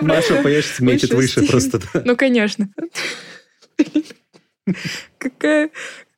Маша, 0.02 0.36
понимаешь, 0.42 0.80
метит 0.80 1.12
выше 1.12 1.46
просто. 1.46 1.80
Ну, 2.04 2.16
конечно. 2.16 2.68
Какая... 5.18 5.70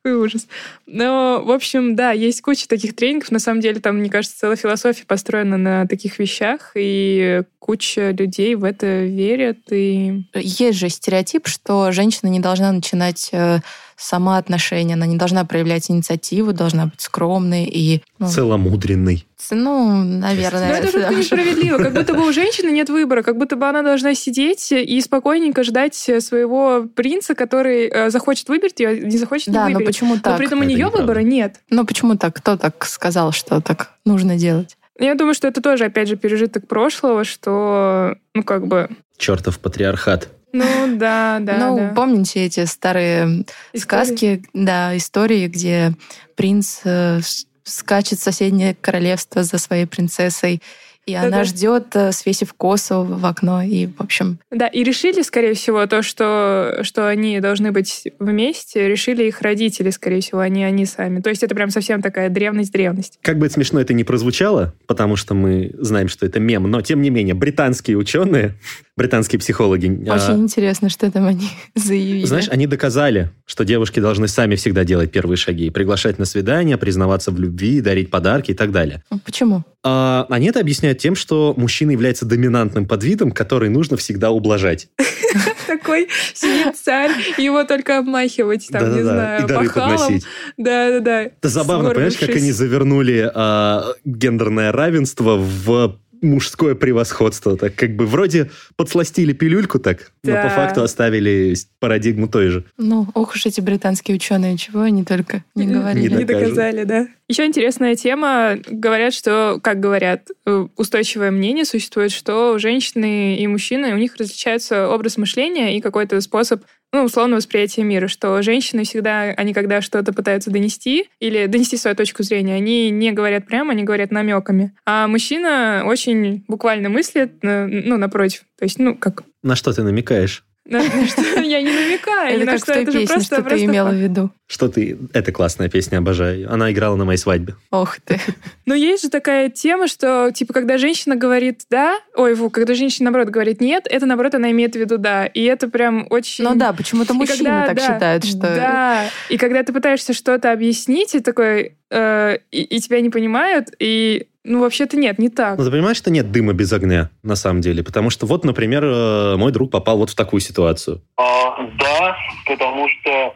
Какой 0.02 0.18
ужас. 0.18 0.46
Но, 0.86 1.42
в 1.44 1.50
общем, 1.50 1.96
да, 1.96 2.12
есть 2.12 2.40
куча 2.40 2.68
таких 2.68 2.94
тренингов. 2.94 3.30
На 3.30 3.40
самом 3.40 3.60
деле, 3.60 3.80
там, 3.80 3.96
мне 3.96 4.08
кажется, 4.08 4.38
целая 4.38 4.56
философия 4.56 5.04
построена 5.04 5.56
на 5.56 5.86
таких 5.86 6.18
вещах, 6.18 6.72
и 6.74 7.42
куча 7.58 8.10
людей 8.10 8.54
в 8.54 8.64
это 8.64 9.04
верят. 9.04 9.58
И 9.70 10.22
Есть 10.34 10.78
же 10.78 10.88
стереотип, 10.88 11.48
что 11.48 11.90
женщина 11.92 12.28
не 12.28 12.40
должна 12.40 12.70
начинать 12.72 13.28
э, 13.32 13.58
сама 13.98 14.38
отношения, 14.38 14.94
она 14.94 15.06
не 15.06 15.16
должна 15.16 15.44
проявлять 15.44 15.90
инициативу, 15.90 16.52
должна 16.52 16.86
быть 16.86 17.00
скромной 17.00 17.64
и... 17.64 18.02
Ну, 18.18 18.28
Целомудренный. 18.28 19.26
ц- 19.36 19.54
ну, 19.54 19.92
наверное... 20.04 20.68
Но 20.68 20.74
это 20.74 20.92
да, 20.92 21.00
как-то 21.00 21.14
несправедливо. 21.16 21.78
Как 21.78 21.92
будто 21.94 22.14
бы 22.14 22.26
у 22.28 22.32
женщины 22.32 22.70
нет 22.70 22.88
выбора. 22.90 23.22
Как 23.22 23.36
будто 23.36 23.56
бы 23.56 23.66
она 23.68 23.82
должна 23.82 24.14
сидеть 24.14 24.70
и 24.72 25.00
спокойненько 25.00 25.64
ждать 25.64 25.94
своего 25.94 26.84
принца, 26.94 27.34
который 27.34 27.88
э, 27.88 28.10
захочет 28.10 28.48
выбрать 28.48 28.78
ее, 28.80 29.00
не 29.00 29.18
захочет 29.18 29.52
Да, 29.52 29.66
не 29.66 29.72
но 29.74 29.78
выберет. 29.80 29.94
почему 29.94 30.14
Но 30.14 30.20
так? 30.20 30.36
при 30.38 30.46
этом 30.46 30.60
у 30.60 30.62
Это 30.62 30.68
нее 30.70 30.78
неправда. 30.86 30.98
выбора 31.00 31.18
нет. 31.20 31.56
Ну 31.70 31.84
почему 31.84 32.16
так? 32.16 32.34
Кто 32.36 32.56
так 32.56 32.84
сказал, 32.86 33.32
что 33.32 33.60
так 33.60 33.90
нужно 34.04 34.36
делать? 34.36 34.76
Я 35.00 35.14
думаю, 35.14 35.34
что 35.34 35.46
это 35.48 35.60
тоже, 35.60 35.84
опять 35.86 36.08
же, 36.08 36.16
пережиток 36.16 36.66
прошлого, 36.66 37.22
что, 37.24 38.16
ну, 38.34 38.42
как 38.42 38.66
бы... 38.66 38.88
Чертов 39.16 39.58
патриархат. 39.60 40.28
Ну, 40.52 40.96
да, 40.96 41.38
да, 41.40 41.58
ну, 41.58 41.76
да. 41.76 41.92
помните 41.94 42.44
эти 42.44 42.64
старые 42.64 43.44
Истории. 43.72 43.78
сказки, 43.78 44.42
да, 44.54 44.96
истории, 44.96 45.46
где 45.46 45.92
принц 46.36 46.80
э, 46.84 47.20
скачет 47.64 48.18
в 48.18 48.22
соседнее 48.22 48.74
королевство 48.74 49.42
за 49.42 49.58
своей 49.58 49.86
принцессой, 49.86 50.62
и 51.08 51.14
Да-да. 51.14 51.26
она 51.28 51.44
ждет, 51.44 51.86
э, 51.94 52.12
свесив 52.12 52.52
косу 52.52 53.02
в 53.02 53.24
окно, 53.24 53.62
и, 53.62 53.86
в 53.86 54.00
общем, 54.00 54.38
Да, 54.50 54.66
и 54.66 54.84
решили, 54.84 55.22
скорее 55.22 55.54
всего, 55.54 55.86
то, 55.86 56.02
что, 56.02 56.80
что 56.82 57.08
они 57.08 57.40
должны 57.40 57.72
быть 57.72 58.04
вместе, 58.18 58.86
решили 58.86 59.24
их 59.24 59.40
родители, 59.40 59.88
скорее 59.90 60.20
всего, 60.20 60.40
а 60.40 60.48
не 60.48 60.64
они 60.64 60.84
сами. 60.84 61.20
То 61.20 61.30
есть 61.30 61.42
это 61.42 61.54
прям 61.54 61.70
совсем 61.70 62.02
такая 62.02 62.28
древность-древность. 62.28 63.18
Как 63.22 63.38
бы 63.38 63.46
это 63.46 63.54
смешно 63.54 63.80
это 63.80 63.94
не 63.94 64.04
прозвучало, 64.04 64.74
потому 64.86 65.16
что 65.16 65.34
мы 65.34 65.72
знаем, 65.78 66.08
что 66.08 66.26
это 66.26 66.40
мем, 66.40 66.64
но 66.64 66.82
тем 66.82 67.00
не 67.00 67.08
менее, 67.08 67.34
британские 67.34 67.96
ученые, 67.96 68.54
британские 68.96 69.38
психологи, 69.38 69.88
а, 70.08 70.16
очень 70.16 70.42
интересно, 70.42 70.90
что 70.90 71.10
там 71.10 71.26
они 71.26 71.48
заявили. 71.74 72.26
знаешь, 72.26 72.48
они 72.50 72.66
доказали, 72.66 73.30
что 73.46 73.64
девушки 73.64 74.00
должны 74.00 74.28
сами 74.28 74.56
всегда 74.56 74.84
делать 74.84 75.10
первые 75.10 75.36
шаги, 75.38 75.70
приглашать 75.70 76.18
на 76.18 76.26
свидание, 76.26 76.76
признаваться 76.76 77.30
в 77.30 77.40
любви, 77.40 77.80
дарить 77.80 78.10
подарки 78.10 78.50
и 78.50 78.54
так 78.54 78.72
далее. 78.72 79.02
Почему? 79.24 79.64
А 79.84 80.26
они 80.28 80.48
это 80.48 80.58
объясняют 80.60 80.97
тем, 80.98 81.14
что 81.14 81.54
мужчина 81.56 81.92
является 81.92 82.26
доминантным 82.26 82.86
подвидом, 82.86 83.32
который 83.32 83.68
нужно 83.68 83.96
всегда 83.96 84.30
ублажать. 84.30 84.88
Такой 85.66 86.08
сидит 86.34 86.76
царь, 86.76 87.12
его 87.36 87.64
только 87.64 87.98
обмахивать, 87.98 88.68
там, 88.70 88.94
не 88.94 89.02
знаю, 89.02 89.46
подносить. 89.46 90.24
Да-да-да. 90.56 91.22
Это 91.22 91.48
забавно, 91.48 91.90
понимаешь, 91.90 92.16
как 92.16 92.30
они 92.30 92.52
завернули 92.52 93.30
а, 93.34 93.84
гендерное 94.04 94.72
равенство 94.72 95.36
в 95.36 95.98
мужское 96.22 96.74
превосходство. 96.74 97.56
Так 97.56 97.74
как 97.74 97.96
бы 97.96 98.06
вроде 98.06 98.50
подсластили 98.76 99.32
пилюльку 99.32 99.78
так, 99.78 100.12
но 100.22 100.32
Да. 100.32 100.42
по 100.44 100.48
факту 100.50 100.82
оставили 100.82 101.54
парадигму 101.80 102.28
той 102.28 102.48
же. 102.48 102.64
Ну, 102.76 103.06
ох 103.14 103.34
уж 103.34 103.46
эти 103.46 103.60
британские 103.60 104.16
ученые, 104.16 104.56
чего 104.56 104.80
они 104.80 105.04
только 105.04 105.44
не 105.54 105.66
говорили. 105.66 106.08
Не 106.08 106.16
Не 106.18 106.24
доказали, 106.24 106.84
да. 106.84 107.08
Еще 107.28 107.44
интересная 107.44 107.94
тема. 107.94 108.56
Говорят, 108.68 109.12
что, 109.12 109.60
как 109.62 109.80
говорят, 109.80 110.28
э, 110.46 110.66
устойчивое 110.76 111.30
мнение 111.30 111.64
существует, 111.66 112.10
что 112.10 112.54
у 112.54 112.58
женщины 112.58 113.36
и 113.36 113.46
мужчины, 113.46 113.92
у 113.94 113.98
них 113.98 114.16
различается 114.16 114.88
образ 114.88 115.18
мышления 115.18 115.76
и 115.76 115.80
какой-то 115.80 116.20
способ 116.22 116.62
ну, 116.92 117.04
условно, 117.04 117.36
восприятия 117.36 117.82
мира, 117.82 118.08
что 118.08 118.40
женщины 118.42 118.84
всегда, 118.84 119.22
они 119.36 119.52
когда 119.52 119.80
что-то 119.82 120.12
пытаются 120.12 120.50
донести 120.50 121.08
или 121.20 121.46
донести 121.46 121.76
свою 121.76 121.96
точку 121.96 122.22
зрения, 122.22 122.54
они 122.54 122.90
не 122.90 123.12
говорят 123.12 123.46
прямо, 123.46 123.72
они 123.72 123.84
говорят 123.84 124.10
намеками. 124.10 124.72
А 124.86 125.06
мужчина 125.06 125.82
очень 125.84 126.44
буквально 126.48 126.88
мыслит, 126.88 127.32
э, 127.42 127.66
ну, 127.66 127.96
напротив. 127.98 128.42
То 128.58 128.64
есть, 128.64 128.78
ну, 128.78 128.94
как... 128.94 129.22
На 129.42 129.54
что 129.56 129.72
ты 129.72 129.82
намекаешь? 129.82 130.44
на- 130.68 130.82
на 130.82 131.06
что 131.06 131.22
я 131.40 131.62
не 131.62 131.72
намекаю, 131.72 132.36
ни 132.38 132.42
Это 132.42 132.46
на 132.46 132.52
как 132.52 132.60
в 132.60 132.64
что, 132.64 132.72
той 132.74 132.82
это 132.82 132.92
же 132.92 132.98
песне, 133.00 133.14
просто, 133.14 133.36
что 133.36 133.50
ты 133.50 133.64
имела 133.64 133.90
в 133.90 133.94
виду. 133.94 134.30
Что 134.50 134.68
ты... 134.68 134.98
Это 135.12 135.30
классная 135.30 135.68
песня, 135.68 135.98
обожаю. 135.98 136.50
Она 136.50 136.72
играла 136.72 136.96
на 136.96 137.04
моей 137.04 137.18
свадьбе. 137.18 137.54
Ох 137.70 137.98
ты. 138.00 138.18
Но 138.64 138.74
есть 138.74 139.02
же 139.02 139.10
такая 139.10 139.50
тема, 139.50 139.88
что, 139.88 140.30
типа, 140.32 140.54
когда 140.54 140.78
женщина 140.78 141.16
говорит 141.16 141.60
«да», 141.70 141.98
ой, 142.16 142.34
фу, 142.34 142.48
когда 142.48 142.72
женщина, 142.72 143.04
наоборот, 143.10 143.28
говорит 143.28 143.60
«нет», 143.60 143.86
это, 143.90 144.06
наоборот, 144.06 144.34
она 144.34 144.50
имеет 144.50 144.74
в 144.74 144.78
виду 144.78 144.96
«да». 144.96 145.26
И 145.26 145.42
это 145.42 145.68
прям 145.68 146.06
очень... 146.08 146.44
Ну 146.44 146.54
да, 146.54 146.72
почему-то 146.72 147.12
мужчины 147.12 147.44
когда- 147.44 147.66
так 147.66 147.76
да, 147.76 147.82
считают, 147.82 148.24
что... 148.24 148.40
Да, 148.40 149.04
и 149.28 149.36
когда 149.36 149.62
ты 149.62 149.74
пытаешься 149.74 150.14
что-то 150.14 150.50
объяснить, 150.50 151.14
и 151.14 151.20
такой... 151.20 151.76
э, 151.90 152.38
и, 152.50 152.62
и 152.62 152.80
тебя 152.80 153.02
не 153.02 153.10
понимают, 153.10 153.68
и... 153.78 154.28
Ну, 154.44 154.60
вообще-то 154.60 154.96
нет, 154.96 155.18
не 155.18 155.28
так. 155.28 155.58
Но 155.58 155.64
ты 155.64 155.70
понимаешь, 155.70 155.98
что 155.98 156.10
нет 156.10 156.32
дыма 156.32 156.54
без 156.54 156.72
огня, 156.72 157.10
на 157.22 157.36
самом 157.36 157.60
деле? 157.60 157.82
Потому 157.84 158.08
что 158.08 158.24
вот, 158.24 158.46
например, 158.46 158.82
э, 158.82 159.36
мой 159.36 159.52
друг 159.52 159.70
попал 159.70 159.98
вот 159.98 160.08
в 160.08 160.14
такую 160.14 160.40
ситуацию. 160.40 161.02
А, 161.18 161.58
да, 161.78 162.16
потому 162.46 162.88
что 162.88 163.34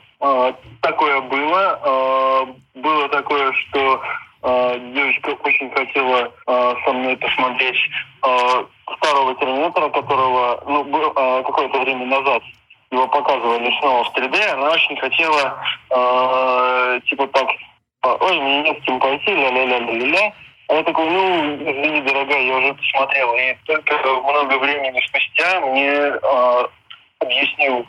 такое 0.80 1.20
было. 1.22 1.80
А, 1.82 2.46
было 2.74 3.08
такое, 3.08 3.52
что 3.52 4.00
а, 4.42 4.78
девочка 4.78 5.36
очень 5.44 5.70
хотела 5.70 6.32
а, 6.46 6.74
со 6.84 6.92
мной 6.92 7.16
посмотреть 7.16 7.78
а, 8.22 8.64
старого 8.96 9.34
терминатора, 9.36 9.88
которого 9.90 10.62
ну, 10.66 11.12
а, 11.16 11.42
какое-то 11.42 11.80
время 11.80 12.06
назад 12.06 12.42
его 12.90 13.08
показывали 13.08 13.74
снова 13.80 14.04
в 14.04 14.16
3D. 14.16 14.44
Она 14.52 14.70
очень 14.70 14.96
хотела 14.96 15.58
а, 15.90 17.00
типа 17.00 17.26
так, 17.28 17.48
а, 18.02 18.14
ой, 18.14 18.40
мне 18.40 18.62
не 18.62 18.80
с 18.80 18.84
кем 18.84 19.00
пойти, 19.00 19.30
ля-ля-ля-ля-ля. 19.32 20.32
А 20.68 20.82
такой, 20.84 21.10
ну, 21.10 21.56
извини, 21.56 22.00
дорогая, 22.02 22.42
я 22.42 22.56
уже 22.56 22.74
посмотрел. 22.74 23.34
И 23.34 23.56
только 23.66 23.94
много 23.96 24.58
времени 24.58 25.02
спустя 25.06 25.60
мне 25.60 25.90
а, 26.22 26.68
объяснил 27.18 27.86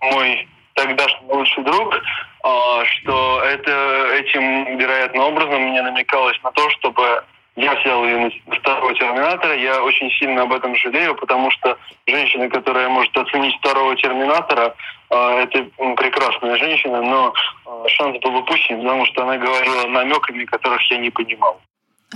мой 0.00 0.48
тогдашний 0.74 1.28
лучший 1.28 1.64
друг, 1.64 1.94
а, 2.42 2.84
что 2.84 3.42
это 3.42 4.06
этим, 4.14 4.76
вероятно, 4.76 5.24
образом 5.24 5.62
мне 5.62 5.82
намекалось 5.82 6.38
на 6.42 6.50
то, 6.52 6.68
чтобы 6.70 7.24
я 7.56 7.74
взял 7.74 8.04
ее 8.04 8.18
на 8.46 8.56
второго 8.56 8.94
терминатора. 8.94 9.54
Я 9.56 9.82
очень 9.82 10.10
сильно 10.10 10.42
об 10.42 10.52
этом 10.52 10.74
жалею, 10.76 11.14
потому 11.14 11.50
что 11.52 11.78
женщина, 12.06 12.48
которая 12.48 12.88
может 12.88 13.16
оценить 13.16 13.56
второго 13.58 13.94
терминатора, 13.96 14.74
а, 15.10 15.42
это 15.42 15.64
прекрасная 15.96 16.56
женщина, 16.56 17.00
но 17.00 17.32
а, 17.66 17.88
шанс 17.88 18.18
был 18.18 18.36
упущен, 18.36 18.78
потому 18.82 19.06
что 19.06 19.22
она 19.22 19.36
говорила 19.36 19.86
намеками, 19.86 20.44
которых 20.44 20.80
я 20.90 20.98
не 20.98 21.10
понимал. 21.10 21.60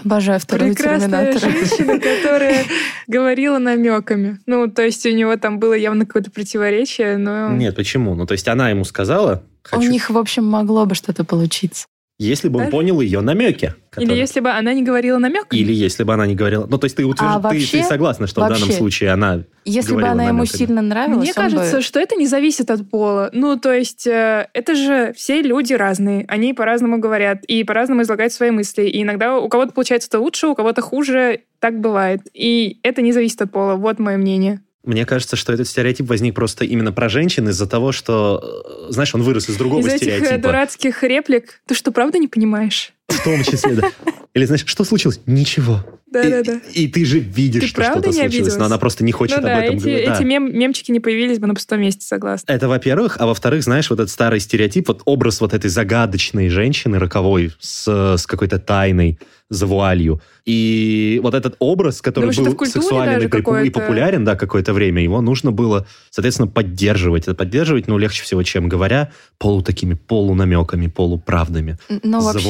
Обожаю 0.05 0.40
второго 0.40 0.69
Прекрасная 0.69 1.33
терминатора. 1.33 1.52
женщина, 1.52 1.99
которая 1.99 2.64
говорила 3.07 3.59
намеками. 3.59 4.38
Ну, 4.47 4.69
то 4.71 4.83
есть 4.83 5.05
у 5.07 5.11
него 5.11 5.37
там 5.37 5.59
было 5.59 5.75
явно 5.75 6.07
какое-то 6.07 6.31
противоречие, 6.31 7.17
но... 7.17 7.50
Нет, 7.50 7.76
почему? 7.76 8.14
Ну, 8.14 8.26
то 8.26 8.33
есть 8.33 8.47
она 8.49 8.71
ему 8.71 8.85
сказала, 8.85 9.43
У 9.73 9.76
хочу... 9.76 9.90
них, 9.90 10.11
в 10.11 10.19
общем, 10.19 10.45
могло 10.45 10.87
бы 10.87 10.95
что-то 10.95 11.25
получиться. 11.25 11.87
Если 12.19 12.49
бы 12.49 12.61
он 12.61 12.71
понял 12.71 13.01
ее 13.01 13.21
намеки. 13.21 13.67
Или 13.97 14.05
которые- 14.07 14.19
если 14.19 14.41
бы 14.41 14.51
она 14.51 14.75
не 14.75 14.83
говорила 14.83 15.19
намеками. 15.19 15.61
Или 15.61 15.73
если 15.73 16.03
бы 16.03 16.13
она 16.15 16.27
не 16.27 16.35
говорила... 16.35 16.67
Ну, 16.69 16.77
то 16.79 16.85
есть 16.87 16.97
ты, 16.97 17.05
утвержд- 17.05 17.17
А 17.23 17.37
ты- 17.37 17.43
вообще- 17.43 17.79
ты, 17.79 17.85
согласна, 17.85 18.27
что 18.27 18.41
в 18.41 18.45
данном 18.49 18.61
вообще, 18.63 18.77
случае 18.77 19.11
она... 19.11 19.45
Если 19.65 19.91
бы 19.91 19.97
говорила 20.01 20.13
она 20.13 20.23
ему 20.25 20.39
намеками. 20.39 20.59
сильно 20.59 20.83
нравилась, 20.83 21.21
Мне 21.21 21.33
он 21.37 21.51
бы- 21.51 21.57
кажется, 21.57 21.81
что 21.83 22.01
это 22.01 22.17
не 22.17 22.27
зависит 22.27 22.71
от 22.71 22.89
пола. 22.91 23.31
Ну, 23.33 23.57
то 23.57 23.73
есть, 23.73 24.07
э, 24.07 24.49
это 24.53 24.75
же 24.75 25.13
все 25.17 25.43
люди 25.43 25.75
разные. 25.75 26.25
Они 26.29 26.55
по-разному 26.55 26.99
говорят 26.99 27.45
и 27.45 27.63
по-разному 27.65 28.03
излагают 28.03 28.33
свои 28.33 28.51
мысли. 28.51 28.83
И 28.83 29.03
иногда 29.03 29.39
у 29.39 29.49
кого-то 29.49 29.73
получается 29.73 30.09
это 30.09 30.19
лучше, 30.21 30.49
у 30.49 30.55
кого-то 30.55 30.83
хуже. 30.83 31.41
Так 31.61 31.81
бывает. 31.81 32.23
И 32.35 32.79
это 32.83 33.01
не 33.03 33.13
зависит 33.13 33.41
от 33.43 33.53
пола. 33.53 33.75
Вот 33.77 33.99
мое 33.99 34.17
мнение. 34.17 34.61
Мне 34.88 35.04
кажется, 35.04 35.37
что 35.37 35.52
этот 35.52 35.68
стереотип 35.68 36.09
возник 36.09 36.35
просто 36.35 36.64
именно 36.64 36.92
про 36.92 37.11
женщин 37.11 37.47
из-за 37.50 37.66
того, 37.68 37.92
что, 37.92 38.87
э, 38.88 38.90
знаешь, 38.90 39.14
он 39.14 39.23
вырос 39.23 39.50
из 39.50 39.57
другого 39.57 39.80
Из 39.87 39.92
этих 39.92 40.09
э, 40.09 40.16
стереотипа. 40.16 40.49
дурацких 40.49 41.02
реплик 41.02 41.61
ты 41.66 41.75
что, 41.75 41.92
правда 41.92 42.16
не 42.16 42.26
понимаешь? 42.26 42.95
В 43.09 43.25
том 43.25 43.43
числе, 43.43 43.75
да. 43.75 43.91
Или, 44.35 44.45
знаешь, 44.45 44.65
что 44.67 44.85
случилось? 44.85 45.21
Ничего. 45.27 45.85
Да-да-да. 46.11 46.61
И, 46.73 46.85
и 46.85 46.88
ты 46.88 47.05
же 47.05 47.19
видишь, 47.19 47.62
Ты 47.62 47.69
что 47.69 47.83
что-то 47.83 48.12
случилось, 48.12 48.57
но 48.57 48.67
она 48.67 48.79
просто 48.79 49.05
не 49.05 49.12
хочет 49.12 49.38
Ну 49.38 49.43
да, 49.43 49.59
об 49.59 49.65
этом 49.65 49.77
эти, 49.77 49.83
говорить. 49.85 50.07
Да. 50.07 50.15
эти 50.15 50.23
мем- 50.23 50.57
мемчики 50.57 50.91
не 50.91 51.00
появились 51.00 51.38
бы 51.38 51.47
на 51.47 51.55
пустом 51.55 51.81
месте, 51.81 52.07
согласна. 52.07 52.50
Это, 52.50 52.69
во-первых, 52.69 53.17
а 53.19 53.27
во-вторых, 53.27 53.62
знаешь, 53.62 53.91
вот 53.91 54.00
этот 54.00 54.11
старый 54.11 54.41
стереотип, 54.41 54.88
вот 54.88 55.03
образ 55.05 55.41
вот 55.41 55.53
этой 55.55 55.69
загадочной 55.69 56.49
женщины 56.49 56.99
роковой 56.99 57.53
с, 57.61 58.17
с 58.17 58.27
какой-то 58.27 58.59
тайной, 58.59 59.19
за 59.50 59.67
вуалью. 59.67 60.21
И 60.45 61.21
вот 61.23 61.35
этот 61.35 61.57
образ, 61.59 62.03
который 62.03 62.31
это 62.31 62.43
был 62.43 62.67
сексуален 62.67 63.21
и, 63.21 63.67
и 63.67 63.71
популярен, 63.71 64.25
да, 64.25 64.37
какое-то 64.37 64.73
время, 64.73 65.03
его 65.03 65.21
нужно 65.21 65.53
было, 65.53 65.87
соответственно, 66.11 66.49
поддерживать. 66.49 67.25
Это 67.25 67.35
поддерживать, 67.35 67.87
ну, 67.88 67.99
легче 67.99 68.23
всего, 68.23 68.43
чем 68.43 68.69
говоря, 68.69 69.11
полу 69.38 69.62
такими 69.62 69.95
полунамеками, 69.95 70.87
полуправдами. 70.88 71.79
Но 72.03 72.21
вообще 72.21 72.49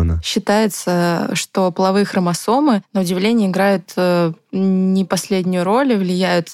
Завуалированно. 0.00 0.20
считается, 0.22 1.30
что 1.34 1.70
половые 1.70 2.04
хромосомы, 2.04 2.82
на 2.92 3.00
удивление, 3.00 3.48
играют 3.48 3.92
э, 3.96 4.32
не 4.52 5.04
последнюю 5.04 5.64
роль 5.64 5.92
и 5.92 5.96
влияют 5.96 6.48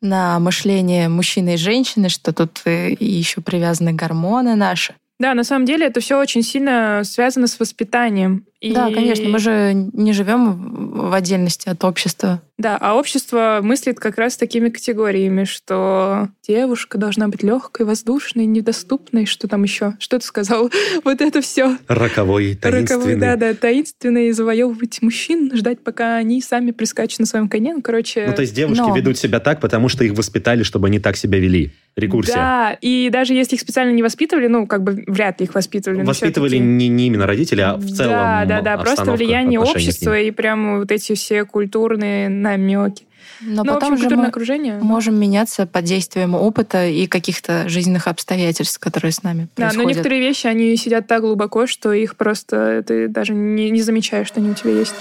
на 0.00 0.38
мышление 0.38 1.08
мужчины 1.08 1.54
и 1.54 1.56
женщины, 1.56 2.08
что 2.08 2.32
тут 2.32 2.60
э, 2.64 2.94
еще 2.98 3.40
привязаны 3.40 3.92
гормоны 3.92 4.54
наши. 4.54 4.94
Да, 5.18 5.32
на 5.32 5.44
самом 5.44 5.64
деле 5.64 5.86
это 5.86 6.00
все 6.00 6.18
очень 6.20 6.42
сильно 6.42 7.02
связано 7.04 7.46
с 7.46 7.58
воспитанием. 7.58 8.44
И- 8.60 8.72
Да, 8.72 8.90
конечно, 8.90 9.28
мы 9.28 9.38
же 9.38 9.72
не 9.74 10.12
живем 10.12 11.08
в 11.08 11.12
отдельности 11.12 11.68
от 11.68 11.84
общества. 11.84 12.40
Да, 12.58 12.78
а 12.80 12.94
общество 12.94 13.60
мыслит 13.62 14.00
как 14.00 14.16
раз 14.16 14.38
такими 14.38 14.70
категориями, 14.70 15.44
что 15.44 16.28
девушка 16.46 16.96
должна 16.96 17.28
быть 17.28 17.42
легкой, 17.42 17.84
воздушной, 17.84 18.46
недоступной, 18.46 19.26
что 19.26 19.46
там 19.46 19.62
еще? 19.62 19.94
Что 19.98 20.18
ты 20.18 20.24
сказал? 20.24 20.70
Вот 21.04 21.20
это 21.20 21.42
все. 21.42 21.76
Роковой, 21.86 22.54
таинственный. 22.54 23.16
Да, 23.16 23.36
да, 23.36 23.52
таинственный, 23.54 24.32
завоевывать 24.32 25.02
мужчин, 25.02 25.54
ждать, 25.54 25.80
пока 25.80 26.16
они 26.16 26.40
сами 26.40 26.70
прискачут 26.70 27.20
на 27.20 27.26
своем 27.26 27.48
коне. 27.48 27.74
Ну, 27.74 27.82
короче... 27.82 28.26
Ну, 28.26 28.34
то 28.34 28.40
есть 28.42 28.54
девушки 28.54 28.80
Но- 28.80 28.96
ведут 28.96 29.18
себя 29.18 29.38
так, 29.40 29.60
потому 29.60 29.88
что 29.88 30.04
их 30.04 30.14
воспитали, 30.14 30.62
чтобы 30.62 30.88
они 30.88 30.98
так 30.98 31.16
себя 31.16 31.38
вели. 31.38 31.72
Рекурсия. 31.96 32.34
Да, 32.34 32.78
и 32.82 33.08
даже 33.10 33.32
если 33.32 33.54
их 33.56 33.60
специально 33.62 33.90
не 33.90 34.02
воспитывали, 34.02 34.48
ну, 34.48 34.66
как 34.66 34.82
бы 34.82 35.02
вряд 35.06 35.40
ли 35.40 35.46
их 35.46 35.54
воспитывали. 35.54 36.02
Воспитывали 36.02 36.58
не, 36.58 36.88
не 36.88 37.06
именно 37.06 37.26
родители, 37.26 37.62
а 37.62 37.76
в 37.76 37.86
целом 37.86 38.10
Да, 38.10 38.44
да, 38.46 38.60
да, 38.60 38.78
просто 38.78 39.12
влияние 39.12 39.60
общества 39.60 40.18
и 40.18 40.30
прямо 40.30 40.78
вот 40.78 40.90
эти 40.90 41.14
все 41.14 41.44
культурные 41.44 42.28
намеки. 42.28 43.06
Но 43.40 43.64
ну, 43.64 43.72
в 43.72 43.74
потом 43.74 43.94
общем, 43.94 44.10
же 44.10 44.16
мы 44.16 44.26
окружение. 44.26 44.78
можем 44.80 45.18
меняться 45.20 45.66
под 45.66 45.84
действием 45.84 46.34
опыта 46.34 46.86
и 46.86 47.06
каких-то 47.06 47.68
жизненных 47.68 48.06
обстоятельств, 48.06 48.78
которые 48.78 49.12
с 49.12 49.22
нами 49.22 49.48
Да, 49.56 49.66
но 49.66 49.68
происходят. 49.68 49.88
некоторые 49.88 50.20
вещи, 50.20 50.46
они 50.46 50.74
сидят 50.76 51.06
так 51.06 51.20
глубоко, 51.20 51.66
что 51.66 51.92
их 51.92 52.16
просто 52.16 52.82
ты 52.86 53.08
даже 53.08 53.34
не, 53.34 53.70
не 53.70 53.82
замечаешь, 53.82 54.28
что 54.28 54.40
они 54.40 54.50
у 54.50 54.54
тебя 54.54 54.70
есть. 54.70 54.94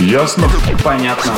Ясно? 0.00 0.48
Понятно. 0.84 1.32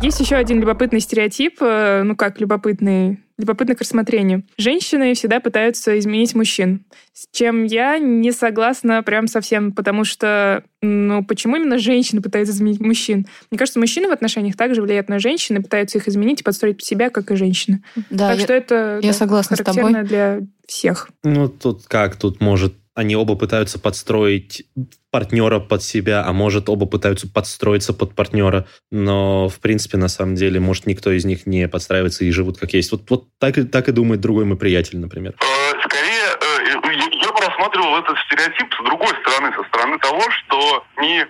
Есть 0.00 0.20
еще 0.20 0.36
один 0.36 0.60
любопытный 0.60 1.00
стереотип, 1.00 1.56
э, 1.60 2.02
ну 2.04 2.14
как 2.14 2.40
любопытный, 2.40 3.18
любопытный 3.36 3.74
к 3.74 3.80
рассмотрению. 3.80 4.44
Женщины 4.56 5.12
всегда 5.14 5.40
пытаются 5.40 5.98
изменить 5.98 6.36
мужчин, 6.36 6.84
с 7.12 7.26
чем 7.32 7.64
я 7.64 7.98
не 7.98 8.30
согласна 8.30 9.02
прям 9.02 9.26
совсем, 9.26 9.72
потому 9.72 10.04
что, 10.04 10.62
ну 10.82 11.24
почему 11.24 11.56
именно 11.56 11.78
женщины 11.78 12.22
пытаются 12.22 12.54
изменить 12.54 12.78
мужчин? 12.78 13.26
Мне 13.50 13.58
кажется, 13.58 13.80
мужчины 13.80 14.08
в 14.08 14.12
отношениях 14.12 14.56
также 14.56 14.82
влияют 14.82 15.08
на 15.08 15.18
женщин 15.18 15.56
и 15.56 15.62
пытаются 15.62 15.98
их 15.98 16.06
изменить 16.06 16.42
и 16.42 16.44
подстроить 16.44 16.76
под 16.76 16.84
себя, 16.84 17.10
как 17.10 17.32
и 17.32 17.36
женщины. 17.36 17.82
Да, 18.08 18.28
так 18.28 18.38
я- 18.38 18.44
что 18.44 18.52
это 18.52 19.00
я 19.02 19.08
да, 19.08 19.12
согласна 19.12 19.56
с 19.56 19.60
тобой. 19.60 19.92
для 20.04 20.40
всех. 20.68 21.08
Ну, 21.24 21.48
тут 21.48 21.86
как? 21.88 22.14
Тут 22.14 22.40
может... 22.40 22.74
Они 22.98 23.14
оба 23.14 23.36
пытаются 23.36 23.78
подстроить 23.78 24.64
партнера 25.12 25.60
под 25.60 25.84
себя, 25.84 26.24
а 26.26 26.32
может, 26.32 26.68
оба 26.68 26.84
пытаются 26.86 27.28
подстроиться 27.32 27.94
под 27.94 28.16
партнера. 28.16 28.66
Но, 28.90 29.48
в 29.48 29.60
принципе, 29.60 29.98
на 29.98 30.08
самом 30.08 30.34
деле, 30.34 30.58
может, 30.58 30.86
никто 30.86 31.12
из 31.12 31.24
них 31.24 31.46
не 31.46 31.68
подстраивается 31.68 32.24
и 32.24 32.32
живут 32.32 32.58
как 32.58 32.72
есть. 32.72 32.90
Вот, 32.90 33.02
вот 33.08 33.28
так, 33.38 33.54
так 33.70 33.88
и 33.88 33.92
думает 33.92 34.20
другой 34.20 34.46
мой 34.46 34.56
приятель, 34.58 34.98
например. 34.98 35.34
Э, 35.38 35.80
Скорее, 35.84 36.26
э, 36.42 36.70
я- 36.74 37.46
рассматривал 37.46 37.98
этот 37.98 38.18
стереотип 38.26 38.66
с 38.74 38.84
другой 38.84 39.14
стороны, 39.22 39.54
со 39.54 39.62
стороны 39.68 39.96
того, 40.00 40.22
что 40.30 40.84
не 41.00 41.24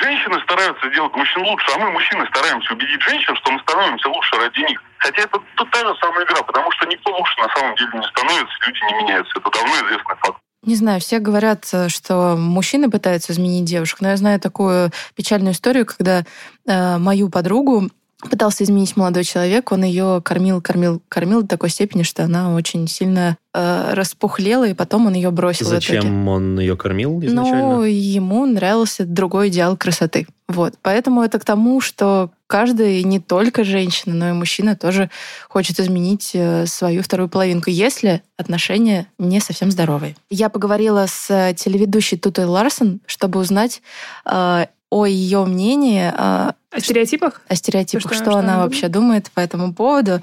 женщины 0.00 0.40
стараются 0.44 0.88
сделать 0.88 1.14
мужчин 1.14 1.42
лучше, 1.44 1.66
а 1.74 1.78
мы, 1.78 1.90
мужчины, 1.90 2.26
стараемся 2.32 2.72
убедить 2.72 3.02
женщин, 3.02 3.36
что 3.36 3.50
мы 3.52 3.60
становимся 3.60 4.08
лучше 4.08 4.36
ради 4.36 4.60
них. 4.60 4.82
Хотя 4.98 5.22
это 5.22 5.38
тут 5.56 5.70
та 5.70 5.80
же 5.80 5.94
самая 6.00 6.24
игра, 6.24 6.42
потому 6.42 6.72
что 6.72 6.86
никто 6.86 7.14
лучше 7.14 7.34
на 7.40 7.48
самом 7.54 7.76
деле 7.76 7.90
не 7.92 8.06
становится, 8.08 8.54
люди 8.66 8.80
не 8.88 9.02
меняются. 9.04 9.38
Это 9.38 9.50
давно 9.50 9.74
известный 9.84 10.16
факт. 10.24 10.40
Не 10.62 10.76
знаю, 10.76 11.00
все 11.00 11.20
говорят, 11.20 11.64
что 11.88 12.36
мужчины 12.36 12.90
пытаются 12.90 13.32
изменить 13.32 13.64
девушек, 13.64 14.02
но 14.02 14.10
я 14.10 14.16
знаю 14.18 14.38
такую 14.38 14.92
печальную 15.14 15.54
историю, 15.54 15.86
когда 15.86 16.24
э, 16.66 16.98
мою 16.98 17.30
подругу 17.30 17.88
пытался 18.28 18.64
изменить 18.64 18.96
молодой 18.96 19.24
человек, 19.24 19.72
он 19.72 19.84
ее 19.84 20.20
кормил, 20.24 20.60
кормил, 20.60 21.00
кормил 21.08 21.42
до 21.42 21.48
такой 21.48 21.70
степени, 21.70 22.02
что 22.02 22.24
она 22.24 22.54
очень 22.54 22.86
сильно 22.86 23.36
э, 23.54 23.94
распухлела, 23.94 24.68
и 24.68 24.74
потом 24.74 25.06
он 25.06 25.14
ее 25.14 25.30
бросил. 25.30 25.66
Зачем 25.66 26.28
он 26.28 26.58
ее 26.58 26.76
кормил 26.76 27.20
изначально? 27.24 27.76
Ну, 27.76 27.82
ему 27.84 28.46
нравился 28.46 29.04
другой 29.04 29.48
идеал 29.48 29.76
красоты. 29.76 30.26
Вот. 30.48 30.74
Поэтому 30.82 31.22
это 31.22 31.38
к 31.38 31.44
тому, 31.44 31.80
что 31.80 32.30
каждый, 32.46 33.04
не 33.04 33.20
только 33.20 33.62
женщина, 33.64 34.14
но 34.14 34.30
и 34.30 34.32
мужчина 34.32 34.76
тоже 34.76 35.08
хочет 35.48 35.78
изменить 35.78 36.32
э, 36.34 36.66
свою 36.66 37.02
вторую 37.02 37.28
половинку, 37.28 37.70
если 37.70 38.22
отношения 38.36 39.06
не 39.18 39.40
совсем 39.40 39.70
здоровые. 39.70 40.16
Я 40.28 40.48
поговорила 40.48 41.06
с 41.06 41.54
телеведущей 41.54 42.18
Тутой 42.18 42.46
Ларсон, 42.46 43.00
чтобы 43.06 43.38
узнать, 43.40 43.80
э, 44.26 44.66
о 44.90 45.06
ее 45.06 45.44
мнении. 45.44 46.12
О 46.14 46.54
стереотипах? 46.76 47.40
О 47.48 47.54
стереотипах, 47.54 48.12
что, 48.12 48.14
что, 48.14 48.30
что 48.30 48.38
она, 48.38 48.54
она 48.54 48.64
вообще 48.64 48.88
думает 48.88 49.30
по 49.32 49.40
этому 49.40 49.72
поводу. 49.72 50.20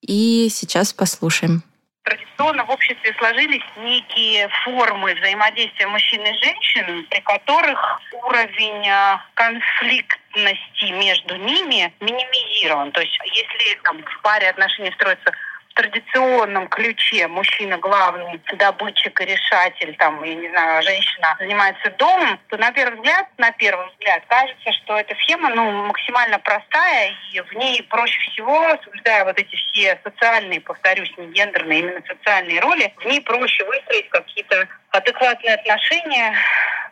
И 0.00 0.48
сейчас 0.50 0.92
послушаем. 0.92 1.62
Традиционно 2.04 2.64
в 2.66 2.70
обществе 2.70 3.14
сложились 3.18 3.62
некие 3.78 4.48
формы 4.64 5.14
взаимодействия 5.14 5.86
мужчин 5.86 6.20
и 6.20 6.32
женщин, 6.42 7.06
при 7.08 7.20
которых 7.20 7.78
уровень 8.12 8.86
а, 8.88 9.22
конфликтности 9.32 10.92
между 10.92 11.36
ними 11.36 11.92
минимизирован. 12.00 12.92
То 12.92 13.00
есть 13.00 13.18
если 13.24 13.80
там, 13.84 14.02
в 14.02 14.22
паре 14.22 14.50
отношения 14.50 14.92
строятся 14.92 15.32
традиционном 15.74 16.68
ключе 16.68 17.26
мужчина 17.28 17.76
главный 17.78 18.40
добытчик 18.56 19.20
и 19.20 19.24
решатель, 19.24 19.94
там, 19.96 20.22
я 20.22 20.34
не 20.34 20.48
знаю, 20.48 20.82
женщина 20.82 21.36
занимается 21.38 21.90
домом, 21.98 22.38
то 22.48 22.56
на 22.56 22.70
первый 22.72 22.96
взгляд, 22.96 23.26
на 23.38 23.50
первый 23.52 23.86
взгляд, 23.88 24.22
кажется, 24.28 24.72
что 24.72 24.98
эта 24.98 25.14
схема 25.16 25.50
ну, 25.50 25.86
максимально 25.86 26.38
простая, 26.38 27.12
и 27.32 27.40
в 27.40 27.52
ней 27.54 27.82
проще 27.82 28.18
всего, 28.30 28.76
соблюдая 28.84 29.24
вот 29.24 29.38
эти 29.38 29.56
все 29.56 29.98
социальные, 30.04 30.60
повторюсь, 30.60 31.12
не 31.16 31.26
гендерные, 31.26 31.80
именно 31.80 32.02
социальные 32.06 32.60
роли, 32.60 32.92
в 32.96 33.04
ней 33.04 33.20
проще 33.20 33.64
выстроить 33.64 34.08
какие-то 34.10 34.68
адекватные 34.90 35.54
отношения, 35.54 36.34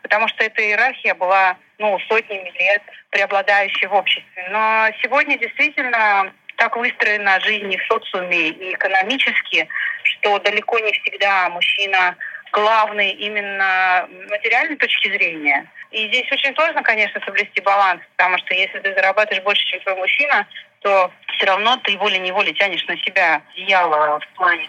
потому 0.03 0.27
что 0.29 0.45
эта 0.45 0.61
иерархия 0.61 1.15
была 1.15 1.57
ну, 1.79 1.99
сотнями 2.09 2.51
лет 2.59 2.83
преобладающей 3.11 3.87
в 3.87 3.95
обществе. 3.95 4.49
Но 4.51 4.89
сегодня 5.03 5.39
действительно 5.39 6.33
так 6.63 6.77
выстроена 6.77 7.41
жизнь 7.41 7.77
в 7.77 7.87
социуме, 7.87 8.51
и 8.51 8.75
экономически, 8.75 9.69
что 10.05 10.39
далеко 10.39 10.79
не 10.79 10.93
всегда 10.93 11.49
мужчина 11.49 12.15
главный 12.53 13.11
именно 13.11 14.09
материальной 14.31 14.77
точки 14.77 15.09
зрения. 15.09 15.69
И 15.91 16.07
здесь 16.07 16.31
очень 16.31 16.55
сложно, 16.55 16.85
конечно, 16.85 17.21
соблюсти 17.25 17.61
баланс, 17.63 18.01
потому 18.17 18.39
что 18.39 18.55
если 18.55 18.79
ты 18.79 18.95
зарабатываешь 18.95 19.43
больше, 19.43 19.65
чем 19.67 19.81
твой 19.81 19.97
мужчина, 19.97 20.47
то 20.83 21.11
все 21.35 21.47
равно 21.47 21.79
ты 21.79 21.99
волей-неволей 21.99 22.55
тянешь 22.55 22.87
на 22.87 22.97
себя 22.99 23.43
одеяло 23.51 24.21
в 24.21 24.37
плане 24.37 24.69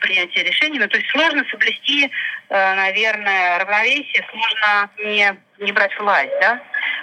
принятия 0.00 0.44
решений. 0.44 0.78
Ну, 0.78 0.88
то 0.88 0.96
есть 0.96 1.10
сложно 1.10 1.44
соблюсти, 1.50 2.10
э, 2.48 2.74
наверное, 2.74 3.58
равновесие, 3.58 4.26
сложно 4.30 4.90
не, 4.98 5.36
не 5.58 5.72
брать 5.72 5.96
власть, 5.98 6.32
да? 6.40 6.58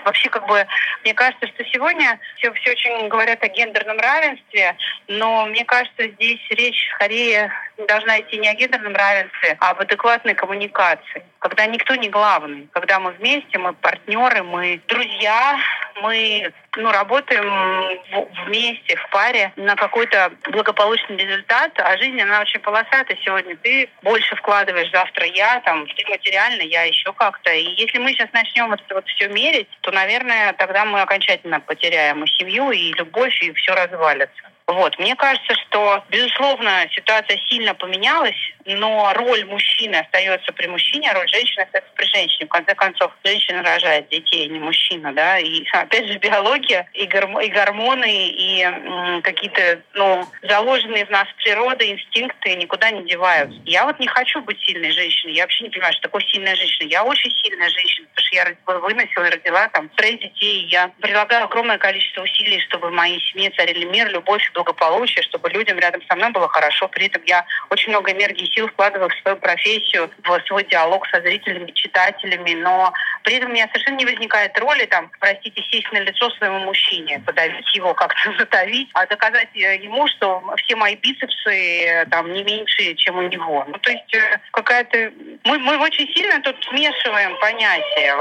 Вообще, 0.05 0.29
как 0.29 0.45
бы, 0.45 0.65
мне 1.03 1.15
кажется, 1.15 1.47
что 1.47 1.65
сегодня 1.65 2.19
все, 2.37 2.53
все 2.53 2.71
очень 2.71 3.07
говорят 3.07 3.43
о 3.43 3.47
гендерном 3.47 3.97
равенстве, 3.97 4.77
но 5.07 5.47
мне 5.47 5.65
кажется, 5.65 6.07
здесь 6.07 6.39
речь 6.51 6.87
скорее 6.93 7.51
должна 7.87 8.21
идти 8.21 8.37
не 8.37 8.47
о 8.47 8.53
гендерном 8.53 8.95
равенстве, 8.95 9.57
а 9.59 9.71
об 9.71 9.81
адекватной 9.81 10.35
коммуникации. 10.35 11.23
Когда 11.45 11.67
никто 11.67 11.93
не 11.93 12.09
главный, 12.09 12.67
когда 12.71 12.99
мы 12.99 13.11
вместе, 13.11 13.59
мы 13.59 13.73
партнеры, 13.73 14.41
мы 14.41 14.81
друзья, 14.87 15.55
мы 16.01 16.51
ну, 16.75 16.91
работаем 16.91 17.99
вместе, 18.47 18.95
в 18.95 19.09
паре 19.11 19.53
на 19.55 19.75
какой-то 19.75 20.31
благополучный 20.49 21.17
результат, 21.17 21.71
а 21.77 21.95
жизнь, 21.99 22.19
она 22.19 22.41
очень 22.41 22.59
полосатая 22.61 23.15
сегодня. 23.23 23.55
Ты 23.57 23.87
больше 24.01 24.35
вкладываешь, 24.37 24.89
завтра 24.91 25.27
я, 25.27 25.59
там, 25.59 25.81
материально, 25.81 26.63
я 26.63 26.81
еще 26.81 27.13
как-то. 27.13 27.53
И 27.53 27.75
если 27.79 27.99
мы 27.99 28.13
сейчас 28.13 28.33
начнем 28.33 28.69
вот 28.69 28.81
вот 28.89 29.07
все 29.09 29.27
мерить, 29.27 29.69
то, 29.81 29.91
наверное, 29.91 30.51
тогда 30.53 30.83
мы 30.83 31.01
окончательно 31.01 31.59
потеряем 31.59 32.23
и 32.23 32.27
семью, 32.39 32.71
и 32.71 32.91
любовь, 32.93 33.39
и 33.43 33.53
все 33.53 33.75
развалится. 33.75 34.54
Вот. 34.67 34.97
Мне 34.97 35.15
кажется, 35.15 35.53
что, 35.53 36.03
безусловно, 36.09 36.87
ситуация 36.91 37.39
сильно 37.49 37.75
поменялась, 37.75 38.35
но 38.65 39.13
роль 39.13 39.45
мужчины 39.45 39.95
остается 39.95 40.51
при 40.53 40.65
мужчине, 40.65 41.11
а 41.11 41.13
роль 41.13 41.27
женщины 41.27 41.63
остается 41.63 41.91
при 41.93 42.05
женщине. 42.05 42.47
В 42.47 42.49
конце 42.49 42.73
концов, 42.73 43.11
женщина 43.23 43.61
рожает 43.61 44.09
детей, 44.09 44.47
не 44.47 44.57
мужчина, 44.57 45.13
да, 45.13 45.37
и 45.37 45.63
опять 45.73 46.07
же 46.07 46.17
биология, 46.17 46.89
и, 46.93 47.05
горм 47.05 47.39
и 47.39 47.47
гормоны, 47.49 48.29
и 48.29 49.21
какие-то, 49.21 49.81
ну, 49.93 50.25
заложенные 50.41 51.05
в 51.05 51.11
нас 51.11 51.27
природа, 51.43 51.87
инстинкты 51.87 52.55
никуда 52.55 52.89
не 52.89 53.07
деваются. 53.07 53.59
Я 53.65 53.85
вот 53.85 53.99
не 53.99 54.07
хочу 54.07 54.41
быть 54.41 54.59
сильной 54.61 54.91
женщиной, 54.91 55.33
я 55.33 55.43
вообще 55.43 55.65
не 55.65 55.69
понимаю, 55.69 55.93
что 55.93 56.03
такое 56.03 56.23
сильная 56.23 56.55
женщина. 56.55 56.87
Я 56.89 57.03
очень 57.03 57.31
сильная 57.43 57.69
женщина, 57.69 58.07
потому 58.15 58.25
что 58.25 58.35
я 58.35 58.79
выносила 58.79 59.25
и 59.25 59.29
родила 59.29 59.67
там 59.69 59.89
троих 59.89 60.19
детей, 60.19 60.65
я 60.71 60.89
прилагаю 61.01 61.45
огромное 61.45 61.77
количество 61.77 62.23
усилий, 62.23 62.59
чтобы 62.61 62.89
в 62.89 62.93
моей 62.93 63.19
семье 63.31 63.51
царили 63.51 63.85
мир, 63.85 64.09
любовь, 64.09 64.43
благополучие, 64.55 65.21
чтобы 65.23 65.49
людям 65.49 65.77
рядом 65.77 66.01
со 66.07 66.15
мной 66.15 66.31
было 66.31 66.47
хорошо. 66.47 66.87
При 66.87 67.07
этом 67.07 67.21
я 67.25 67.45
очень 67.69 67.89
много 67.89 68.11
энергии 68.11 68.45
и 68.47 68.51
сил 68.51 68.67
вкладываю 68.67 69.09
в 69.09 69.21
свою 69.21 69.37
профессию, 69.37 70.09
в 70.23 70.39
свой 70.47 70.63
диалог 70.63 71.05
со 71.07 71.21
зрителями, 71.21 71.71
читателями, 71.71 72.53
но 72.55 72.93
при 73.25 73.37
этом 73.37 73.49
у 73.49 73.53
меня 73.53 73.67
совершенно 73.73 73.97
не 73.97 74.05
возникает 74.05 74.57
роли, 74.59 74.85
там, 74.85 75.11
простите, 75.19 75.61
сесть 75.71 75.91
на 75.91 75.97
лицо 75.97 76.29
своему 76.31 76.59
мужчине, 76.59 77.19
подавить 77.25 77.75
его, 77.75 77.95
как-то 77.95 78.31
затовить, 78.39 78.87
а 78.93 79.07
доказать 79.07 79.49
э, 79.55 79.77
ему, 79.77 80.07
что 80.07 80.43
все 80.57 80.75
мои 80.75 80.95
бицепсы 80.95 81.85
э, 81.85 82.05
там 82.05 82.31
не 82.31 82.43
меньше, 82.43 82.93
чем 82.93 83.17
у 83.17 83.23
него. 83.23 83.65
Ну, 83.67 83.77
то 83.79 83.91
есть 83.91 84.13
э, 84.13 84.39
какая-то... 84.51 85.11
Мы, 85.43 85.57
мы 85.57 85.77
очень 85.77 86.07
сильно 86.13 86.39
тут 86.41 86.55
смешиваем 86.65 87.35
понятия. 87.39 88.15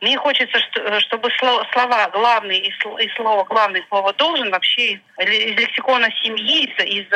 Мне 0.00 0.18
хочется, 0.18 0.58
чтобы 1.00 1.30
слова 1.72 2.08
главный 2.12 2.58
и 2.58 3.08
слово 3.14 3.44
главный, 3.44 3.84
слово 3.88 4.12
должен 4.14 4.50
вообще 4.50 5.00
из 5.18 5.56
лексикона 5.56 6.08
семьи, 6.20 6.64
из 6.84 7.06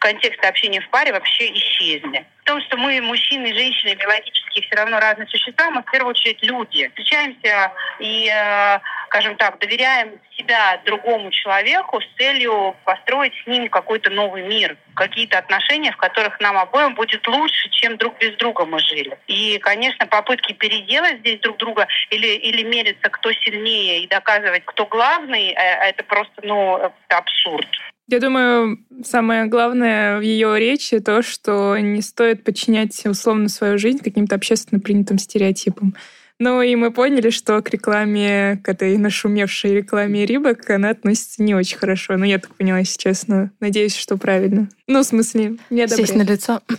контекста 0.00 0.48
общения 0.48 0.80
в 0.80 0.88
паре 0.88 1.12
вообще 1.12 1.52
исчезли. 1.52 2.26
Том, 2.48 2.62
что 2.62 2.78
мы, 2.78 2.98
мужчины 3.02 3.48
и 3.48 3.52
женщины, 3.52 3.94
биологически 3.94 4.62
все 4.62 4.74
равно 4.74 4.98
разные 4.98 5.28
существа, 5.28 5.70
мы 5.70 5.82
в 5.82 5.90
первую 5.90 6.12
очередь 6.12 6.42
люди. 6.42 6.88
Встречаемся 6.88 7.72
и, 8.00 8.26
э, 8.26 8.78
скажем 9.08 9.36
так, 9.36 9.58
доверяем 9.58 10.12
себя 10.34 10.80
другому 10.86 11.30
человеку 11.30 12.00
с 12.00 12.06
целью 12.16 12.74
построить 12.86 13.34
с 13.44 13.46
ним 13.46 13.68
какой-то 13.68 14.08
новый 14.08 14.44
мир, 14.44 14.78
какие-то 14.94 15.36
отношения, 15.36 15.92
в 15.92 15.98
которых 15.98 16.40
нам 16.40 16.56
обоим 16.56 16.94
будет 16.94 17.28
лучше, 17.28 17.68
чем 17.68 17.98
друг 17.98 18.16
без 18.16 18.34
друга 18.38 18.64
мы 18.64 18.78
жили. 18.78 19.18
И, 19.26 19.58
конечно, 19.58 20.06
попытки 20.06 20.54
переделать 20.54 21.18
здесь 21.18 21.40
друг 21.40 21.58
друга 21.58 21.86
или, 22.08 22.28
или 22.28 22.62
мериться, 22.62 23.10
кто 23.10 23.30
сильнее, 23.30 24.04
и 24.04 24.06
доказывать, 24.06 24.62
кто 24.64 24.86
главный, 24.86 25.50
э, 25.50 25.90
это 25.90 26.02
просто, 26.02 26.40
ну, 26.42 26.80
абсурд. 27.08 27.68
Я 28.10 28.20
думаю, 28.20 28.78
самое 29.04 29.46
главное 29.46 30.18
в 30.18 30.22
ее 30.22 30.58
речи 30.58 30.98
то, 30.98 31.20
что 31.20 31.76
не 31.76 32.00
стоит 32.00 32.42
подчинять 32.42 33.04
условно 33.04 33.50
свою 33.50 33.76
жизнь 33.76 33.98
каким-то 33.98 34.34
общественно 34.34 34.80
принятым 34.80 35.18
стереотипам. 35.18 35.94
Ну 36.40 36.62
и 36.62 36.74
мы 36.76 36.90
поняли, 36.90 37.28
что 37.28 37.60
к 37.60 37.68
рекламе, 37.68 38.60
к 38.64 38.68
этой 38.68 38.96
нашумевшей 38.96 39.74
рекламе 39.74 40.24
Рибок, 40.24 40.70
она 40.70 40.90
относится 40.90 41.42
не 41.42 41.54
очень 41.54 41.76
хорошо. 41.76 42.14
Но 42.14 42.20
ну, 42.20 42.24
я 42.24 42.38
так 42.38 42.54
поняла, 42.54 42.78
если 42.78 42.98
честно. 42.98 43.50
Надеюсь, 43.60 43.96
что 43.96 44.16
правильно. 44.16 44.68
Ну, 44.86 45.00
в 45.00 45.04
смысле, 45.04 45.56
не 45.68 45.82
одобряю. 45.82 46.06
Сесть 46.06 46.18
на 46.18 46.22
лицо. 46.22 46.62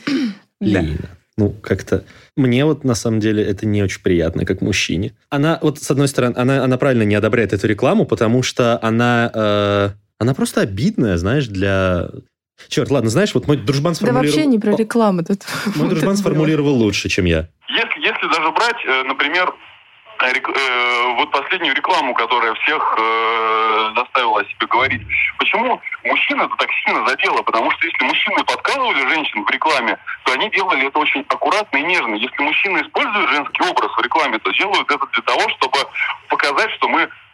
Да. 0.62 0.84
Ну, 1.38 1.52
как-то... 1.52 2.04
Мне 2.36 2.65
вот, 2.65 2.84
на 2.84 2.94
самом 2.94 3.22
деле, 3.22 3.42
это 3.42 3.65
не 3.65 3.82
очень 3.82 4.02
приятно, 4.02 4.46
как 4.46 4.60
мужчине. 4.60 5.13
Она, 5.30 5.58
вот, 5.62 5.82
с 5.82 5.89
одной 5.89 6.10
стороны, 6.10 6.34
она, 6.36 6.65
она 6.65 6.78
правильно 6.78 7.04
не 7.04 7.15
одобряет 7.15 7.54
эту 7.54 7.68
рекламу, 7.68 8.06
потому 8.06 8.44
что 8.44 8.78
она... 8.82 9.32
Э 9.34 9.89
она 10.20 10.34
просто 10.34 10.62
обидная, 10.62 11.18
знаешь, 11.18 11.48
для... 11.48 12.10
Черт, 12.68 12.92
ладно, 12.92 13.10
знаешь, 13.10 13.34
вот 13.34 13.48
мой 13.48 13.56
дружбан 13.56 13.96
сформулировал... 13.96 14.26
Да 14.26 14.36
вообще 14.36 14.46
не 14.46 14.60
про 14.60 14.76
рекламу 14.76 15.24
тут. 15.24 15.44
Мой 15.78 15.88
дружбан 15.90 16.18
сформулировал 16.18 16.76
лучше, 16.76 17.08
чем 17.08 17.24
я. 17.24 17.48
Если, 17.70 18.02
если 18.02 18.28
даже 18.28 18.52
брать, 18.52 18.86
э, 18.86 19.04
например, 19.04 19.54
рек- 20.28 20.50
э, 20.50 21.16
вот 21.16 21.32
последнюю 21.32 21.74
рекламу, 21.74 22.14
которая 22.14 22.54
всех 22.56 22.96
э, 23.00 23.94
заставила 23.96 24.42
о 24.42 24.44
себе 24.44 24.68
говорить. 24.68 25.02
Почему 25.38 25.82
мужчин 26.04 26.42
это 26.42 26.54
так 26.58 26.70
сильно 26.84 27.08
задело? 27.08 27.42
Потому 27.42 27.72
что 27.72 27.86
если 27.86 28.04
мужчины 28.04 28.44
подкалывали 28.44 29.08
женщин 29.08 29.46
в 29.46 29.50
рекламе, 29.50 29.98
то 30.26 30.34
они 30.34 30.50
делали 30.52 30.88
это 30.88 31.00
очень 31.00 31.22
аккуратно 31.30 31.78
и 31.78 31.84
нежно. 31.84 32.16
Если 32.16 32.42
мужчины 32.44 32.80
используют 32.80 33.30
женский 33.30 33.64
образ 33.64 33.92
в 33.96 34.02
рекламе, 34.02 34.38
то 34.40 34.52
делают 34.52 34.92
это 34.92 35.06
для 35.14 35.24
того, 35.24 35.50
чтобы 35.50 35.78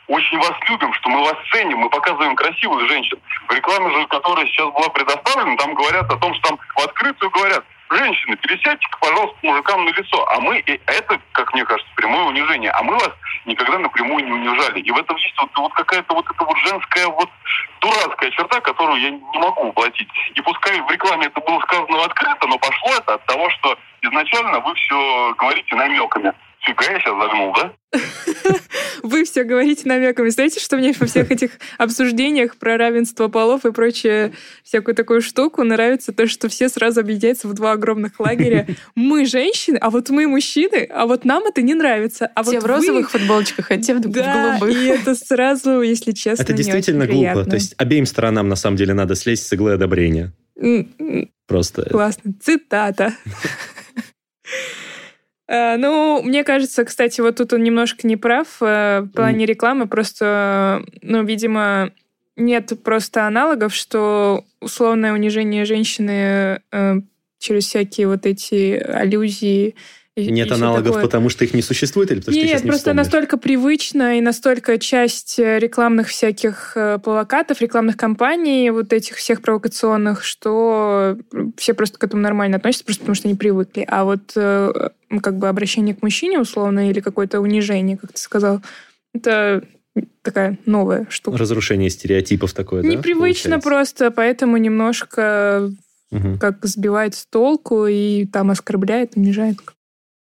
очень 0.08 0.38
вас 0.38 0.54
любим, 0.70 0.94
что 0.94 1.10
мы 1.10 1.24
вас 1.24 1.36
ценим, 1.52 1.80
мы 1.80 1.90
показываем 1.90 2.36
красивых 2.36 2.88
женщин. 2.88 3.18
В 3.48 3.54
рекламе 3.54 3.90
же, 3.92 4.08
которая 4.08 4.46
сейчас 4.48 4.72
была 4.72 4.90
предоставлена, 4.90 5.58
там 5.58 5.74
говорят 5.74 6.12
о 6.12 6.18
том, 6.18 6.34
что 6.36 6.50
там 6.50 6.60
в 6.76 6.80
открытую 6.80 7.32
говорят, 7.32 7.64
женщины, 7.90 8.36
пересядьте-ка, 8.38 8.98
пожалуйста, 9.00 9.38
мужикам 9.44 9.86
на 9.86 9.90
лицо. 9.90 10.26
А 10.30 10.40
мы, 10.40 10.60
и 10.60 10.80
это, 10.88 11.20
как 11.32 11.54
мне 11.54 11.64
кажется, 11.66 11.92
прямое 11.96 12.24
унижение. 12.26 12.72
А 12.72 12.84
мы 12.84 12.94
вас 12.96 13.12
никогда 13.46 13.80
напрямую 13.80 14.26
не 14.26 14.32
унижали. 14.32 14.80
И 14.80 14.92
в 14.92 14.98
этом 14.98 15.16
есть 15.18 15.36
вот, 15.40 15.50
вот 15.56 15.74
какая-то 15.74 16.14
вот 16.14 16.26
эта 16.30 16.44
вот 16.44 16.58
женская 16.58 17.08
вот 17.08 17.30
дурацкая 17.82 18.32
черта, 18.32 18.60
которую 18.62 19.00
я 19.02 19.10
не 19.12 19.40
могу 19.40 19.68
воплотить. 19.68 20.10
И 20.34 20.42
пускай 20.42 20.80
в 20.82 20.90
рекламе 20.90 21.28
это 21.28 21.40
было 21.42 21.60
сказано 21.62 22.04
открыто, 22.04 22.48
но 22.48 22.58
пошло 22.58 22.92
это 22.98 23.14
от 23.16 23.26
того, 23.26 23.50
что 23.52 23.78
изначально 24.02 24.60
вы 24.60 24.74
все 24.76 25.34
говорите 25.38 25.76
намеками. 25.76 26.34
Фига 26.66 26.84
я 26.92 27.00
сейчас 27.00 27.16
загнул, 27.20 27.54
да? 27.54 27.74
Вы 29.04 29.24
все 29.24 29.44
говорите 29.44 29.88
намеками. 29.88 30.30
Знаете, 30.30 30.60
что 30.60 30.78
мне 30.78 30.94
во 31.00 31.06
всех 31.06 31.30
этих 31.30 31.52
обсуждениях 31.78 32.58
про 32.58 32.78
равенство 32.78 33.28
полов 33.28 33.66
и 33.66 33.72
прочее 33.72 34.34
всякую 34.64 34.96
такую 34.96 35.22
штуку 35.22 35.64
нравится 35.64 36.12
то, 36.12 36.28
что 36.28 36.50
все 36.50 36.68
сразу 36.70 37.02
объединяются 37.02 37.48
в 37.48 37.54
два 37.54 37.74
огромных 37.74 38.20
лагеря. 38.20 38.68
Мы 38.96 39.26
женщины, 39.26 39.78
а 39.80 39.92
вот 39.92 40.10
мы 40.10 40.28
мужчины, 40.28 40.88
а 40.92 41.06
вот 41.06 41.24
нам 41.24 41.44
это 41.46 41.62
не 41.62 41.76
нравится. 41.76 42.32
А 42.34 42.44
те 42.44 42.56
вот 42.56 42.64
в 42.64 42.66
розовых 42.66 43.14
вы... 43.14 43.20
футболочках, 43.20 43.70
а 43.70 43.78
те 43.78 43.94
в 43.94 44.00
да, 44.00 44.58
голубых. 44.58 44.76
и 44.76 44.88
это 44.88 45.14
сразу, 45.14 45.82
если 45.82 46.12
честно, 46.12 46.42
Это 46.42 46.54
действительно 46.54 47.06
глупо. 47.06 47.46
То 47.46 47.56
есть 47.56 47.76
обеим 47.78 48.08
сторонам 48.08 48.50
на 48.50 48.56
самом 48.56 48.78
деле 48.78 48.94
надо 48.94 49.16
слезть 49.16 49.48
с 49.48 49.54
иглы 49.54 49.74
одобрения. 49.74 50.34
Просто. 51.48 51.88
Классно. 51.90 52.34
Цитата. 52.42 53.14
Ну, 55.48 56.24
мне 56.24 56.44
кажется, 56.44 56.84
кстати, 56.86 57.22
вот 57.22 57.36
тут 57.36 57.54
он 57.54 57.62
немножко 57.62 58.08
не 58.08 58.18
прав 58.18 58.48
э, 58.62 59.02
в 59.02 59.10
плане 59.10 59.46
рекламы. 59.46 59.88
Просто, 59.88 60.84
ну, 61.04 61.24
видимо, 61.24 61.92
нет 62.36 62.74
просто 62.84 63.28
аналогов, 63.28 63.74
что 63.74 64.44
условное 64.60 65.14
унижение 65.14 65.66
женщины 65.66 66.62
э, 66.72 66.96
через 67.40 67.66
всякие 67.66 68.08
вот 68.08 68.26
эти 68.26 68.74
аллюзии 68.74 69.76
и, 70.16 70.32
Нет 70.32 70.48
и 70.50 70.54
аналогов, 70.54 70.86
такое. 70.94 71.04
потому 71.04 71.28
что 71.28 71.44
их 71.44 71.54
не 71.54 71.62
существует 71.62 72.10
или 72.10 72.20
потому 72.20 72.38
Нет, 72.38 72.48
что 72.48 72.58
ты 72.58 72.64
не 72.64 72.70
просто 72.70 72.92
вспомнишь? 72.92 73.06
настолько 73.06 73.38
привычно 73.38 74.18
и 74.18 74.22
настолько 74.22 74.78
часть 74.78 75.38
э, 75.40 75.60
рекламных 75.60 76.08
всяких 76.08 76.72
э, 76.76 77.00
плакатов, 77.00 77.60
рекламных 77.60 77.98
кампаний, 77.98 78.70
вот 78.70 78.94
этих 78.94 79.18
всех 79.18 79.42
провокационных, 79.42 80.24
что 80.24 81.18
все 81.58 81.74
просто 81.74 81.98
к 81.98 82.04
этому 82.06 82.22
нормально 82.22 82.58
относятся, 82.58 82.86
просто 82.86 83.02
потому 83.02 83.16
что 83.16 83.28
они 83.28 83.36
привыкли. 83.36 83.86
А 83.90 84.06
вот 84.06 84.32
э, 84.38 84.90
как 85.22 85.38
бы 85.38 85.50
обращение 85.50 85.94
к 85.94 86.02
мужчине 86.02 86.40
условно 86.40 86.90
или 86.90 87.02
какое-то 87.02 87.42
унижение, 87.42 87.98
как 87.98 88.14
ты 88.14 88.22
сказал, 88.22 88.62
это 89.14 89.64
такая 90.22 90.58
новая 90.66 91.08
штука. 91.10 91.38
Разрушение 91.38 91.90
стереотипов 91.90 92.54
такое, 92.54 92.84
да? 92.84 92.88
Непривычно 92.88 93.60
просто, 93.60 94.12
поэтому 94.12 94.56
немножко 94.56 95.72
угу. 96.12 96.38
как 96.40 96.66
сбивает 96.66 97.16
с 97.16 97.26
толку 97.26 97.86
и 97.86 98.26
там 98.26 98.52
оскорбляет, 98.52 99.18
унижает. 99.18 99.58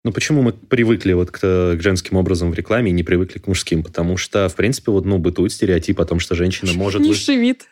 Ну, 0.05 0.11
почему 0.11 0.43
мы 0.43 0.53
привыкли 0.53 1.13
вот 1.13 1.31
к, 1.31 1.39
к 1.41 1.79
женским 1.81 2.17
образом 2.17 2.51
в 2.51 2.55
рекламе 2.55 2.91
и 2.91 2.93
не 2.93 3.05
привыкли 3.05 3.39
к 3.39 3.47
мужским? 3.47 3.85
Потому 3.85 4.17
что, 4.17 4.49
в 4.49 4.57
принципе, 4.57 4.91
вот, 4.91 5.05
ну, 5.05 5.19
бытует 5.19 5.53
стереотип 5.53 6.01
о 6.01 6.05
том, 6.05 6.19
что 6.19 6.35
женщина 6.35 6.73
может... 6.73 7.03
Низший 7.03 7.37
вид. 7.37 7.69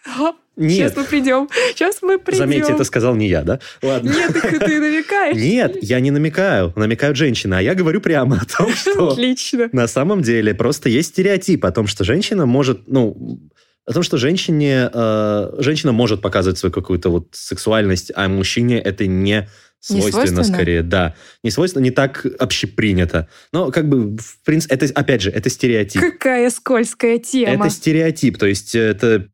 Нет. 0.56 0.92
Сейчас 0.92 0.96
мы 0.96 1.04
придем. 1.04 1.48
Сейчас 1.70 2.02
мы 2.02 2.18
придем. 2.18 2.38
Заметьте, 2.38 2.72
это 2.72 2.84
сказал 2.84 3.16
не 3.16 3.28
я, 3.28 3.42
да? 3.42 3.58
Ладно. 3.82 4.10
Нет, 4.10 4.32
ты, 4.32 4.58
ты 4.60 4.80
намекаешь. 4.80 5.36
Нет, 5.36 5.78
я 5.82 5.98
не 5.98 6.12
намекаю. 6.12 6.72
Намекают 6.76 7.16
женщины. 7.16 7.54
А 7.54 7.62
я 7.62 7.74
говорю 7.74 8.00
прямо 8.00 8.40
о 8.40 8.44
том, 8.44 8.72
что... 8.74 9.08
Отлично. 9.08 9.68
На 9.72 9.88
самом 9.88 10.22
деле 10.22 10.54
просто 10.54 10.88
есть 10.88 11.08
стереотип 11.08 11.64
о 11.64 11.72
том, 11.72 11.88
что 11.88 12.04
женщина 12.04 12.46
может, 12.46 12.86
ну, 12.86 13.40
о 13.86 13.92
том, 13.92 14.04
что 14.04 14.18
женщине, 14.18 14.88
э, 14.92 15.52
женщина 15.58 15.90
может 15.90 16.22
показывать 16.22 16.58
свою 16.58 16.72
какую-то 16.72 17.08
вот 17.08 17.28
сексуальность, 17.32 18.12
а 18.14 18.28
мужчине 18.28 18.78
это 18.78 19.06
не 19.06 19.48
свойственно, 19.80 20.44
скорее, 20.44 20.82
да. 20.82 21.14
Не 21.42 21.50
свойственно, 21.50 21.82
не 21.82 21.90
так 21.90 22.26
общепринято. 22.38 23.28
Но 23.52 23.70
как 23.70 23.88
бы, 23.88 24.16
в 24.16 24.42
принципе, 24.44 24.74
это, 24.74 24.86
опять 24.94 25.22
же, 25.22 25.30
это 25.30 25.48
стереотип. 25.50 26.00
Какая 26.00 26.50
скользкая 26.50 27.18
тема. 27.18 27.66
Это 27.66 27.74
стереотип, 27.74 28.38
то 28.38 28.46
есть 28.46 28.74
это... 28.74 29.26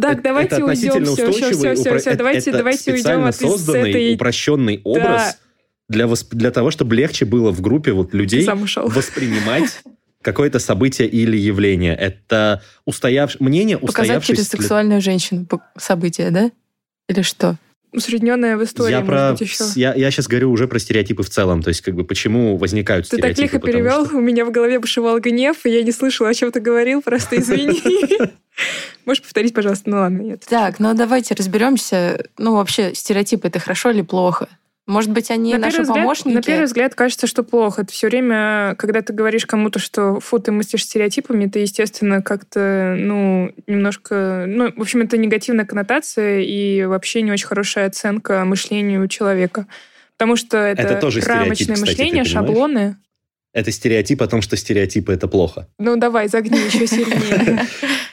Так, 0.00 0.14
это, 0.14 0.22
давайте 0.22 0.56
это 0.56 0.64
уйдем. 0.64 1.04
Все, 1.04 1.30
все, 1.30 1.52
все, 1.52 1.74
все, 1.74 1.98
все. 1.98 2.14
Давайте, 2.16 2.50
это 2.50 2.58
давайте 2.58 2.92
уйдем 2.92 3.24
от 3.24 3.36
созданный, 3.36 3.90
этой... 3.90 4.14
упрощенный 4.14 4.80
образ 4.84 5.04
да. 5.04 5.36
для, 5.88 6.06
восп... 6.06 6.34
для 6.34 6.50
того, 6.50 6.70
чтобы 6.70 6.96
легче 6.96 7.24
было 7.26 7.50
в 7.50 7.60
группе 7.60 7.92
вот 7.92 8.14
людей 8.14 8.46
воспринимать 8.46 9.82
какое-то 10.22 10.60
событие 10.60 11.06
или 11.06 11.36
явление. 11.36 11.94
Это 11.94 12.62
устояв... 12.86 13.38
мнение 13.38 13.76
устоявшееся... 13.76 14.14
Показать 14.14 14.24
через 14.24 14.48
сексуальную 14.48 15.00
женщину 15.02 15.46
событие, 15.76 16.30
да? 16.30 16.50
Или 17.08 17.20
что? 17.22 17.58
Усредненное 17.92 18.56
в 18.56 18.64
истории, 18.64 18.92
я 18.92 19.00
может 19.00 19.14
про, 19.14 19.30
быть, 19.32 19.40
еще. 19.40 19.64
Я, 19.76 19.94
я 19.94 20.10
сейчас 20.10 20.26
говорю 20.26 20.50
уже 20.50 20.66
про 20.66 20.78
стереотипы 20.78 21.22
в 21.22 21.30
целом, 21.30 21.62
то 21.62 21.68
есть 21.68 21.82
как 21.82 21.94
бы 21.94 22.04
почему 22.04 22.56
возникают 22.56 23.08
ты 23.08 23.16
стереотипы. 23.16 23.34
Ты 23.34 23.42
так 23.42 23.52
лихо 23.52 23.66
перевел, 23.66 24.06
что... 24.06 24.16
у 24.16 24.20
меня 24.20 24.44
в 24.44 24.50
голове 24.50 24.78
бушевал 24.78 25.18
гнев, 25.20 25.64
и 25.64 25.70
я 25.70 25.82
не 25.82 25.92
слышала, 25.92 26.30
о 26.30 26.34
чем 26.34 26.50
ты 26.52 26.60
говорил, 26.60 27.02
просто 27.02 27.38
извини. 27.38 27.82
Можешь 29.04 29.22
повторить, 29.22 29.54
пожалуйста? 29.54 29.90
Ну 29.90 29.96
ладно, 29.96 30.22
нет. 30.22 30.44
Так, 30.48 30.78
ну 30.78 30.94
давайте 30.94 31.34
разберемся. 31.34 32.24
Ну 32.38 32.56
вообще, 32.56 32.94
стереотипы 32.94 33.48
это 33.48 33.58
хорошо 33.58 33.90
или 33.90 34.02
плохо? 34.02 34.48
Может 34.86 35.12
быть, 35.12 35.30
они 35.30 35.52
на 35.52 35.60
наши 35.60 35.82
взгляд, 35.82 35.98
помощники? 35.98 36.34
На 36.34 36.42
первый 36.42 36.64
взгляд 36.64 36.94
кажется, 36.96 37.28
что 37.28 37.44
плохо. 37.44 37.82
Это 37.82 37.92
все 37.92 38.08
время, 38.08 38.74
когда 38.76 39.00
ты 39.00 39.12
говоришь 39.12 39.46
кому-то, 39.46 39.78
что 39.78 40.18
фу, 40.18 40.40
ты 40.40 40.50
мыслишь 40.50 40.84
стереотипами, 40.84 41.46
ты, 41.46 41.60
естественно, 41.60 42.20
как-то, 42.20 42.96
ну, 42.98 43.52
немножко... 43.68 44.44
Ну, 44.48 44.72
в 44.74 44.80
общем, 44.80 45.02
это 45.02 45.16
негативная 45.18 45.66
коннотация 45.66 46.40
и 46.40 46.84
вообще 46.84 47.22
не 47.22 47.30
очень 47.30 47.46
хорошая 47.46 47.86
оценка 47.86 48.44
мышлению 48.44 49.06
человека. 49.06 49.66
Потому 50.16 50.34
что 50.36 50.56
это, 50.56 50.82
это 50.82 51.00
тоже 51.00 51.20
рамочное 51.20 51.74
кстати, 51.76 51.90
мышление, 51.90 52.24
шаблоны. 52.24 52.96
Это 53.52 53.70
стереотип 53.70 54.20
о 54.22 54.26
том, 54.26 54.42
что 54.42 54.56
стереотипы— 54.56 55.12
это 55.14 55.28
плохо. 55.28 55.68
Ну, 55.78 55.96
давай, 55.96 56.28
загни 56.28 56.58
еще 56.58 56.86
сильнее. 56.88 57.66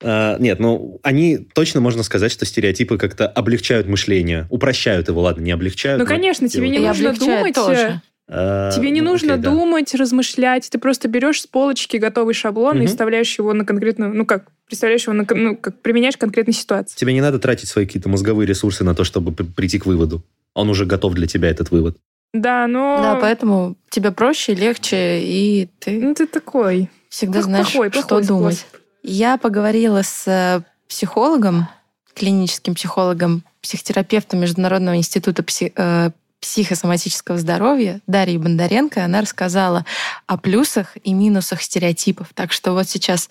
Uh, 0.00 0.40
нет, 0.40 0.60
ну, 0.60 1.00
они 1.02 1.38
точно 1.38 1.80
можно 1.80 2.04
сказать, 2.04 2.30
что 2.30 2.44
стереотипы 2.44 2.98
как-то 2.98 3.26
облегчают 3.26 3.88
мышление, 3.88 4.46
упрощают 4.48 5.08
его, 5.08 5.22
ладно, 5.22 5.42
не 5.42 5.50
облегчают. 5.50 5.98
Ну, 5.98 6.06
конечно, 6.06 6.48
тебе 6.48 6.68
не 6.68 6.78
нужно 6.78 7.12
думать. 7.14 7.54
Тоже. 7.54 8.00
Uh, 8.30 8.70
тебе 8.76 8.90
не 8.90 9.00
ну, 9.00 9.12
нужно 9.12 9.32
okay, 9.32 9.38
думать, 9.38 9.90
да. 9.92 9.98
размышлять. 9.98 10.68
Ты 10.70 10.78
просто 10.78 11.08
берешь 11.08 11.40
с 11.40 11.46
полочки 11.46 11.96
готовый 11.96 12.34
шаблон 12.34 12.76
угу. 12.76 12.84
и 12.84 12.86
вставляешь 12.86 13.38
его 13.38 13.54
на 13.54 13.64
конкретную, 13.64 14.14
ну 14.14 14.26
как, 14.26 14.44
представляешь 14.66 15.04
его 15.04 15.14
на, 15.14 15.26
ну 15.30 15.56
как 15.56 15.80
применяешь 15.80 16.16
к 16.16 16.20
конкретной 16.20 16.52
ситуации. 16.52 16.96
Тебе 16.96 17.14
не 17.14 17.22
надо 17.22 17.38
тратить 17.38 17.68
свои 17.68 17.86
какие-то 17.86 18.08
мозговые 18.08 18.46
ресурсы 18.46 18.84
на 18.84 18.94
то, 18.94 19.02
чтобы 19.02 19.32
прийти 19.32 19.78
к 19.78 19.86
выводу. 19.86 20.22
Он 20.54 20.68
уже 20.68 20.84
готов 20.84 21.14
для 21.14 21.26
тебя 21.26 21.48
этот 21.48 21.70
вывод. 21.70 21.96
Да, 22.34 22.66
но. 22.66 22.98
Да, 23.02 23.16
поэтому 23.16 23.76
тебе 23.88 24.12
проще, 24.12 24.54
легче 24.54 25.20
и 25.22 25.68
ты. 25.78 25.98
Ну 25.98 26.14
ты 26.14 26.26
такой. 26.26 26.90
Всегда 27.08 27.40
знаешь, 27.40 27.72
плохой, 27.72 27.90
что 27.90 28.02
плохой 28.02 28.26
думать. 28.26 28.58
Способ. 28.58 28.82
Я 29.02 29.36
поговорила 29.38 30.02
с 30.02 30.26
э, 30.26 30.60
психологом, 30.88 31.68
клиническим 32.14 32.74
психологом, 32.74 33.42
психотерапевтом 33.62 34.40
Международного 34.40 34.96
института 34.96 35.44
э, 35.60 36.10
психосоматического 36.40 37.38
здоровья 37.38 38.00
Дарьей 38.06 38.38
Бондаренко. 38.38 39.04
Она 39.04 39.20
рассказала 39.20 39.84
о 40.26 40.36
плюсах 40.36 40.96
и 41.02 41.12
минусах 41.12 41.62
стереотипов. 41.62 42.28
Так 42.34 42.52
что 42.52 42.72
вот 42.72 42.88
сейчас 42.88 43.28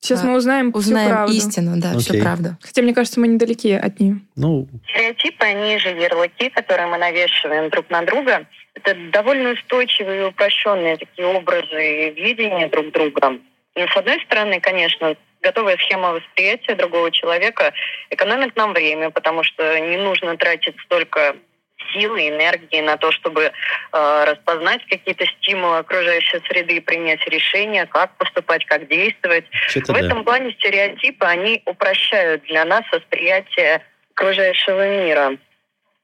Сейчас 0.00 0.22
мы 0.22 0.36
узнаем, 0.36 0.70
узнаем 0.74 1.08
всю 1.08 1.14
правду. 1.16 1.32
истину, 1.32 1.72
да, 1.76 1.94
okay. 1.94 1.98
всю 1.98 2.20
правду. 2.20 2.56
Хотя, 2.62 2.82
мне 2.82 2.94
кажется, 2.94 3.18
мы 3.18 3.26
недалеки 3.26 3.72
от 3.72 3.98
нее. 3.98 4.20
Ну... 4.36 4.68
Стереотипы, 4.88 5.44
они 5.44 5.76
же 5.78 5.88
ярлыки, 5.88 6.50
которые 6.50 6.86
мы 6.86 6.98
навешиваем 6.98 7.68
друг 7.70 7.90
на 7.90 8.02
друга. 8.02 8.46
Это 8.74 8.94
довольно 9.12 9.50
устойчивые 9.54 10.22
и 10.22 10.24
упрощенные 10.26 10.98
такие 10.98 11.26
образы 11.26 12.10
видения 12.10 12.68
друг 12.68 12.92
друга. 12.92 13.40
С 13.86 13.96
одной 13.96 14.20
стороны, 14.24 14.60
конечно, 14.60 15.16
готовая 15.42 15.76
схема 15.76 16.12
восприятия 16.12 16.74
другого 16.74 17.10
человека 17.10 17.72
экономит 18.10 18.56
нам 18.56 18.72
время, 18.72 19.10
потому 19.10 19.42
что 19.42 19.78
не 19.80 19.96
нужно 19.96 20.36
тратить 20.36 20.78
столько 20.84 21.36
силы, 21.92 22.28
энергии 22.28 22.80
на 22.80 22.96
то, 22.96 23.10
чтобы 23.12 23.44
э, 23.44 24.24
распознать 24.26 24.84
какие-то 24.88 25.26
стимулы 25.26 25.78
окружающей 25.78 26.40
среды 26.48 26.76
и 26.76 26.80
принять 26.80 27.24
решение, 27.28 27.86
как 27.86 28.16
поступать, 28.16 28.64
как 28.66 28.88
действовать. 28.88 29.44
Что-то 29.68 29.92
В 29.92 29.96
да. 29.96 30.06
этом 30.06 30.24
плане 30.24 30.52
стереотипы, 30.52 31.24
они 31.24 31.62
упрощают 31.66 32.42
для 32.44 32.64
нас 32.64 32.84
восприятие 32.90 33.82
окружающего 34.14 35.04
мира. 35.04 35.38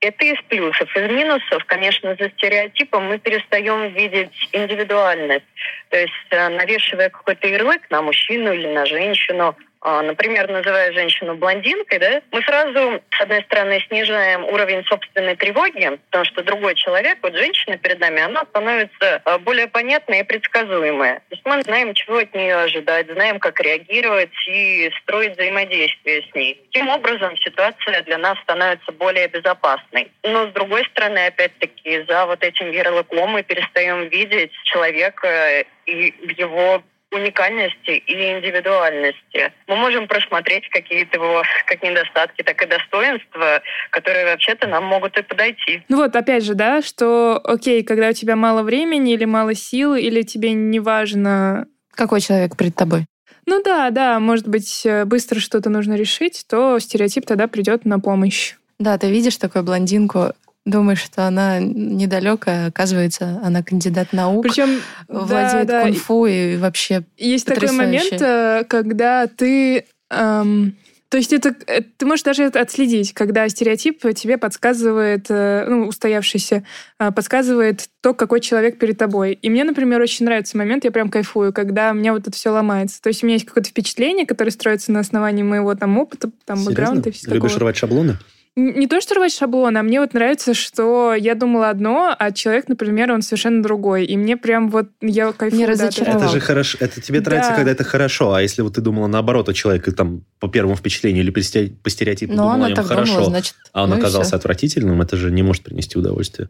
Это 0.05 0.23
из 0.23 0.37
плюсов. 0.51 0.95
Из 0.95 1.11
минусов, 1.11 1.65
конечно, 1.65 2.15
за 2.21 2.29
стереотипом 2.29 3.07
мы 3.07 3.19
перестаем 3.19 3.91
видеть 3.95 4.49
индивидуальность. 4.53 5.47
То 5.89 5.97
есть, 5.97 6.13
э, 6.29 6.49
навешивая 6.51 7.09
какой-то 7.09 7.49
ярлык 7.49 7.81
на 7.89 8.03
мужчину 8.03 8.53
или 8.53 8.67
на 8.67 8.85
женщину, 8.85 9.57
например, 10.03 10.51
называя 10.51 10.93
женщину 10.93 11.35
блондинкой, 11.35 11.99
да, 11.99 12.23
мы 12.33 12.43
сразу, 12.43 13.03
с 13.11 13.21
одной 13.21 13.43
стороны, 13.43 13.81
снижаем 13.89 14.45
уровень 14.45 14.83
собственной 14.85 15.37
тревоги, 15.37 15.99
потому 16.11 16.25
что 16.25 16.43
другой 16.43 16.75
человек, 16.75 17.19
вот 17.23 17.37
женщина 17.37 17.77
перед 17.77 18.01
нами, 18.01 18.23
она 18.23 18.45
становится 18.45 19.21
а, 19.25 19.39
более 19.39 19.69
понятной 19.69 20.21
и 20.21 20.23
предсказуемой. 20.23 21.17
То 21.17 21.31
есть 21.31 21.43
мы 21.45 21.63
знаем, 21.63 21.93
чего 21.93 22.19
от 22.19 22.35
нее 22.35 22.57
ожидать, 22.57 23.13
знаем, 23.13 23.39
как 23.39 23.61
реагировать 23.61 24.33
и 24.49 24.91
строить 25.03 25.35
взаимодействие 25.35 26.23
с 26.23 26.35
ней. 26.35 26.61
Таким 26.73 26.89
образом, 26.89 27.37
ситуация 27.37 28.03
для 28.03 28.19
нас 28.19 28.39
становится 28.41 28.91
более 28.93 29.29
безопасной. 29.29 30.11
Но, 30.23 30.47
с 30.49 30.53
другой 30.53 30.85
стороны, 30.87 31.27
опять-таки, 31.27 32.05
за 32.09 32.27
вот 32.27 32.43
этим 32.43 32.71
ярлыком 32.71 33.31
мы 33.31 33.43
перестаем 33.43 34.09
видеть 34.09 34.53
человека 34.65 35.65
и 35.87 36.15
его 36.39 36.83
уникальности 37.15 37.91
и 37.91 38.33
индивидуальности. 38.33 39.53
Мы 39.67 39.77
можем 39.77 40.09
просмотреть 40.09 40.69
какие-то 40.69 41.17
его 41.17 41.43
как 41.67 41.83
недостатки, 41.83 42.43
так 42.43 42.63
и 42.63 42.67
достоинства, 42.67 43.63
которые 43.91 44.27
вообще-то 44.27 44.67
нам 44.67 44.85
могут 44.85 45.19
и 45.19 45.23
подойти. 45.23 45.83
Ну 45.89 45.99
вот, 45.99 46.15
опять 46.17 46.45
же, 46.45 46.55
да, 46.55 46.83
что, 46.83 47.41
окей, 47.45 47.83
когда 47.83 48.09
у 48.09 48.13
тебя 48.13 48.37
мало 48.37 48.63
времени 48.63 49.15
или 49.15 49.25
мало 49.25 49.55
сил, 49.55 49.95
или 49.95 50.23
тебе 50.23 50.53
не 50.53 50.81
важно... 50.81 51.67
Какой 51.93 52.21
человек 52.21 52.57
перед 52.57 52.75
тобой? 52.75 53.07
Ну 53.47 53.63
да, 53.63 53.91
да, 53.91 54.19
может 54.21 54.49
быть, 54.49 54.85
э, 54.87 55.05
быстро 55.05 55.39
что-то 55.39 55.71
нужно 55.71 55.95
решить, 55.95 56.45
то 56.49 56.79
стереотип 56.79 57.27
тогда 57.27 57.47
придет 57.47 57.85
на 57.85 58.01
помощь. 58.01 58.55
Да, 58.79 58.99
ты 58.99 59.11
видишь 59.11 59.37
такую 59.37 59.65
блондинку, 59.65 60.33
думаешь, 60.65 61.03
что 61.03 61.27
она 61.27 61.59
недалекая, 61.61 62.69
оказывается, 62.69 63.41
она 63.43 63.63
кандидат 63.63 64.13
наук, 64.13 64.43
Причем 64.43 64.81
владеет 65.09 65.67
да, 65.67 65.81
да. 65.81 65.83
кунг-фу 65.83 66.27
и 66.27 66.57
вообще 66.57 67.03
Есть 67.19 67.47
потрясающе. 67.47 67.77
такой 67.77 67.87
момент, 67.87 68.23
э, 68.23 68.65
когда 68.69 69.27
ты... 69.27 69.85
эм, 70.11 70.77
то 71.11 71.19
есть 71.19 71.33
это, 71.35 71.55
э, 71.67 71.83
ты 71.83 72.07
можешь 72.07 72.25
даже 72.25 72.45
это 72.45 72.61
отследить, 72.61 73.13
когда 73.13 73.47
стереотип 73.49 74.01
тебе 74.17 74.39
подсказывает, 74.39 75.27
э, 75.29 75.67
ну, 75.69 75.87
устоявшийся, 75.87 76.65
подсказывает 76.97 77.89
то, 78.01 78.15
какой 78.15 78.41
человек 78.41 78.79
перед 78.79 78.97
тобой. 78.97 79.35
И 79.35 79.51
мне, 79.51 79.65
например, 79.65 80.01
очень 80.01 80.25
нравится 80.25 80.57
момент, 80.57 80.85
я 80.85 80.91
прям 80.91 81.11
кайфую, 81.11 81.53
когда 81.53 81.91
у 81.91 81.95
меня 81.95 82.15
вот 82.15 82.23
это 82.27 82.33
все 82.33 82.49
ломается. 82.51 83.03
То 83.03 83.09
есть 83.09 83.23
у 83.23 83.27
меня 83.27 83.35
есть 83.35 83.47
какое-то 83.47 83.69
впечатление, 83.69 84.27
которое 84.27 84.51
строится 84.51 84.93
на 84.93 85.01
основании 85.01 85.43
моего 85.43 85.75
там 85.75 85.99
опыта, 85.99 86.31
там, 86.47 86.57
Серьезно? 86.57 86.71
бэкграунда 86.71 87.09
и 87.11 87.13
все 87.13 87.31
Любишь 87.31 87.53
такого. 87.53 87.61
рвать 87.61 87.77
шаблоны? 87.77 88.19
Не 88.57 88.87
то, 88.87 89.01
что 89.01 89.17
рвать 89.17 89.35
шаблон, 89.35 89.77
а 89.77 89.83
мне 89.83 89.99
вот 90.01 90.15
нравится, 90.15 90.55
что 90.55 91.13
я 91.15 91.35
думала 91.35 91.71
одно, 91.71 92.15
а 92.17 92.31
человек, 92.31 92.69
например, 92.69 93.11
он 93.11 93.21
совершенно 93.23 93.65
другой. 93.65 94.05
И 94.05 94.17
мне 94.17 94.37
прям 94.37 94.71
вот, 94.71 94.91
я 95.01 95.33
кайфую. 95.33 95.59
Не 95.59 95.67
разочаровал. 95.67 96.23
Это 96.23 96.29
же 96.31 96.39
хорошо. 96.39 96.79
Это 96.81 97.01
тебе 97.01 97.21
Да. 97.21 97.31
нравится, 97.31 97.53
когда 97.57 97.73
это 97.73 97.83
хорошо. 97.83 98.33
А 98.33 98.43
если 98.43 98.63
вот 98.63 98.75
ты 98.75 98.81
думала 98.81 99.09
наоборот, 99.09 99.49
у 99.49 99.53
человека 99.53 99.91
там 99.91 100.25
по 100.39 100.47
первому 100.49 100.77
впечатлению 100.77 101.25
или 101.25 101.31
по 101.31 101.43
сте- 101.43 101.73
по 101.83 101.91
стереотипу 101.91 102.33
Но 102.33 102.45
думала 102.53 102.67
о 102.67 102.69
нем 102.71 102.85
хорошо, 102.85 103.13
думала, 103.15 103.31
значит, 103.31 103.55
а 103.73 103.83
он 103.85 103.91
ну 103.91 103.97
оказался 103.97 104.37
отвратительным, 104.37 105.03
это 105.03 105.17
же 105.17 105.33
не 105.33 105.43
может 105.43 105.65
принести 105.65 105.99
удовольствие. 105.99 106.49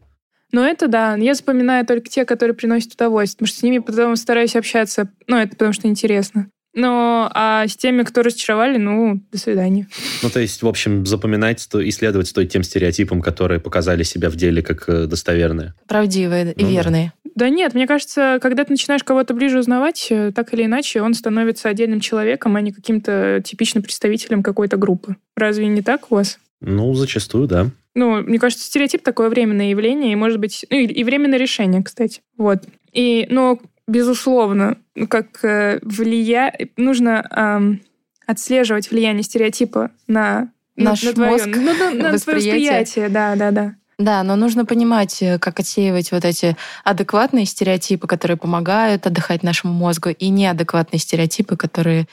Ну, 0.52 0.62
это 0.62 0.88
да. 0.88 1.16
Я 1.16 1.34
запоминаю 1.34 1.86
только 1.86 2.08
те, 2.10 2.26
которые 2.26 2.54
приносят 2.54 2.92
удовольствие, 2.92 3.38
потому 3.38 3.48
что 3.48 3.58
с 3.58 3.62
ними 3.62 3.78
потом 3.78 4.14
стараюсь 4.16 4.54
общаться. 4.54 5.08
Ну, 5.26 5.36
это 5.38 5.48
потому 5.50 5.72
что 5.72 5.88
интересно. 5.88 6.48
Но 6.74 7.30
а 7.32 7.66
с 7.68 7.76
теми, 7.76 8.02
кто 8.02 8.22
разочаровали, 8.22 8.78
ну, 8.78 9.20
до 9.30 9.38
свидания. 9.38 9.86
Ну, 10.22 10.30
то 10.30 10.40
есть, 10.40 10.62
в 10.62 10.66
общем, 10.68 11.06
запоминать, 11.06 11.60
сто- 11.60 11.86
исследовать 11.88 12.26
стоит 12.28 12.50
тем 12.50 12.62
стереотипам, 12.62 13.20
которые 13.22 13.60
показали 13.60 14.02
себя 14.02 14.28
в 14.30 14.36
деле 14.36 14.62
как 14.62 14.88
э, 14.88 15.06
достоверные. 15.06 15.74
правдивые 15.86 16.52
и 16.52 16.62
Ну 16.62 16.68
да. 16.68 16.72
верные. 16.72 17.12
Да 17.36 17.48
нет, 17.48 17.74
мне 17.74 17.86
кажется, 17.86 18.38
когда 18.42 18.64
ты 18.64 18.72
начинаешь 18.72 19.02
кого-то 19.04 19.34
ближе 19.34 19.58
узнавать, 19.58 20.06
э, 20.10 20.32
так 20.34 20.52
или 20.54 20.64
иначе, 20.64 21.00
он 21.02 21.14
становится 21.14 21.68
отдельным 21.68 22.00
человеком, 22.00 22.56
а 22.56 22.60
не 22.60 22.72
каким-то 22.72 23.40
типичным 23.44 23.82
представителем 23.82 24.42
какой-то 24.42 24.76
группы. 24.76 25.16
Разве 25.36 25.66
не 25.66 25.82
так 25.82 26.10
у 26.10 26.16
вас? 26.16 26.38
Ну, 26.60 26.92
зачастую, 26.94 27.46
да. 27.46 27.70
Ну, 27.94 28.22
мне 28.22 28.38
кажется, 28.40 28.64
стереотип 28.64 29.02
такое 29.02 29.28
временное 29.28 29.70
явление, 29.70 30.12
и, 30.12 30.16
может 30.16 30.38
быть, 30.40 30.64
ну, 30.70 30.76
и 30.78 31.04
временное 31.04 31.38
решение, 31.38 31.82
кстати. 31.82 32.22
Вот. 32.36 32.64
И, 32.92 33.26
но, 33.30 33.60
безусловно, 33.86 34.78
как 35.08 35.44
э, 35.44 35.78
влия... 35.82 36.52
нужно 36.76 37.78
отслеживать 38.26 38.90
влияние 38.90 39.22
стереотипа 39.22 39.90
на 40.06 40.48
на- 40.76 40.90
Наш 40.90 41.02
на 41.04 41.12
твоё- 41.12 41.30
мозг, 41.30 41.46
ну, 41.46 41.72
на, 41.72 41.90
на 41.90 42.12
восприятие. 42.12 42.52
восприятие, 42.52 43.08
да, 43.08 43.36
да, 43.36 43.50
да. 43.52 43.74
Да, 43.96 44.22
но 44.24 44.34
нужно 44.34 44.64
понимать, 44.64 45.22
э, 45.22 45.38
как 45.38 45.60
отсеивать 45.60 46.10
вот 46.10 46.24
эти 46.24 46.56
адекватные 46.82 47.46
стереотипы, 47.46 48.08
которые 48.08 48.36
помогают 48.36 49.06
отдыхать 49.06 49.44
нашему 49.44 49.72
мозгу, 49.72 50.08
и 50.08 50.28
неадекватные 50.30 50.98
стереотипы, 50.98 51.56
которые 51.56 52.06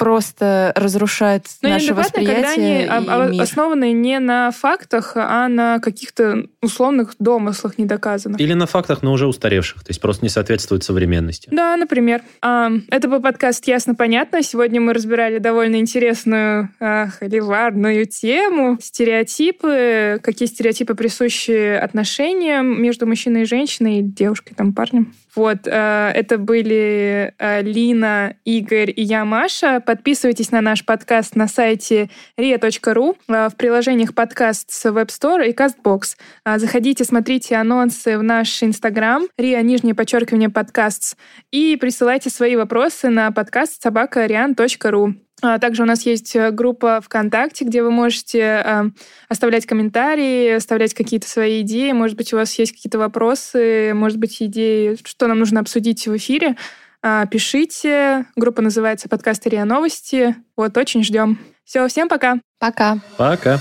просто 0.00 0.72
разрушают 0.76 1.44
Но 1.60 1.68
наше 1.68 1.88
неадекватно, 1.92 2.24
когда 2.24 2.40
восприятие 2.48 2.90
они 2.90 3.04
и 3.04 3.08
а- 3.10 3.28
мир. 3.28 3.42
основаны 3.42 3.92
не 3.92 4.18
на 4.18 4.50
фактах, 4.50 5.12
а 5.14 5.46
на 5.46 5.78
каких-то 5.78 6.46
условных 6.62 7.16
домыслах 7.18 7.76
недоказанных. 7.76 8.40
Или 8.40 8.54
на 8.54 8.66
фактах, 8.66 9.02
но 9.02 9.12
уже 9.12 9.26
устаревших, 9.26 9.84
то 9.84 9.90
есть 9.90 10.00
просто 10.00 10.24
не 10.24 10.30
соответствует 10.30 10.84
современности. 10.84 11.50
Да, 11.52 11.76
например. 11.76 12.22
А, 12.40 12.72
Это 12.90 13.08
был 13.08 13.20
подкаст 13.20 13.66
«Ясно-понятно». 13.68 14.42
Сегодня 14.42 14.80
мы 14.80 14.94
разбирали 14.94 15.36
довольно 15.36 15.76
интересную, 15.76 16.70
холиварную 16.78 18.06
тему. 18.06 18.78
Стереотипы, 18.80 20.18
какие 20.22 20.48
стереотипы 20.48 20.94
присущи 20.94 21.74
отношениям 21.76 22.80
между 22.82 23.06
мужчиной 23.06 23.42
и 23.42 23.44
женщиной, 23.44 24.00
девушкой, 24.00 24.54
там, 24.54 24.72
парнем. 24.72 25.12
Вот, 25.34 25.58
а, 25.66 26.10
это 26.10 26.38
были 26.38 27.32
а, 27.38 27.60
Лина, 27.60 28.36
Игорь 28.44 28.92
и 28.94 29.02
я, 29.02 29.24
Маша. 29.24 29.80
Подписывайтесь 29.80 30.50
на 30.50 30.60
наш 30.60 30.84
подкаст 30.84 31.36
на 31.36 31.46
сайте 31.46 32.10
ria.ru, 32.38 33.16
а, 33.28 33.48
в 33.48 33.56
приложениях 33.56 34.14
подкаст 34.14 34.70
с 34.70 34.86
Web 34.86 35.08
Store 35.08 35.48
и 35.48 35.52
CastBox. 35.52 36.16
Заходите, 36.58 37.04
смотрите 37.04 37.56
анонсы 37.56 38.18
в 38.18 38.22
наш 38.22 38.62
Инстаграм, 38.62 39.26
ria, 39.38 39.62
нижнее 39.62 39.94
подчеркивание, 39.94 40.48
подкаст, 40.48 41.16
и 41.50 41.76
присылайте 41.76 42.30
свои 42.30 42.56
вопросы 42.56 43.08
на 43.08 43.30
подкаст 43.30 43.82
собакариан.ру. 43.82 45.14
А 45.42 45.58
Также 45.58 45.82
у 45.82 45.86
нас 45.86 46.02
есть 46.04 46.36
э, 46.36 46.50
группа 46.50 47.00
ВКонтакте, 47.00 47.64
где 47.64 47.82
вы 47.82 47.90
можете 47.90 48.38
э, 48.64 48.82
оставлять 49.28 49.66
комментарии, 49.66 50.50
оставлять 50.50 50.92
какие-то 50.94 51.28
свои 51.28 51.62
идеи. 51.62 51.92
Может 51.92 52.16
быть, 52.16 52.32
у 52.32 52.36
вас 52.36 52.58
есть 52.58 52.72
какие-то 52.72 52.98
вопросы, 52.98 53.92
может 53.94 54.18
быть, 54.18 54.36
идеи, 54.42 54.98
что 55.04 55.26
нам 55.26 55.38
нужно 55.38 55.60
обсудить 55.60 56.06
в 56.06 56.16
эфире. 56.16 56.56
А, 57.02 57.24
Пишите. 57.26 58.26
Группа 58.36 58.60
называется 58.60 59.08
«Подкаст 59.08 59.46
РИА 59.46 59.64
Новости». 59.64 60.36
Вот, 60.56 60.76
очень 60.76 61.02
ждем. 61.02 61.38
Все, 61.64 61.88
всем 61.88 62.08
пока. 62.08 62.36
Пока. 62.58 62.98
Пока. 63.16 63.58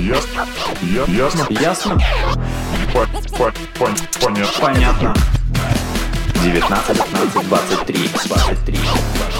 Ясно. 0.00 0.46
Ясно. 1.08 1.46
Ясно? 1.50 1.98
По- 2.92 3.06
по- 3.36 3.52
пон- 3.78 3.96
Понятно. 4.20 4.60
Понятно. 4.60 5.14
19, 6.42 6.96
15, 6.96 7.48
23, 7.48 8.08
23, 8.26 8.78
23. 8.78 9.39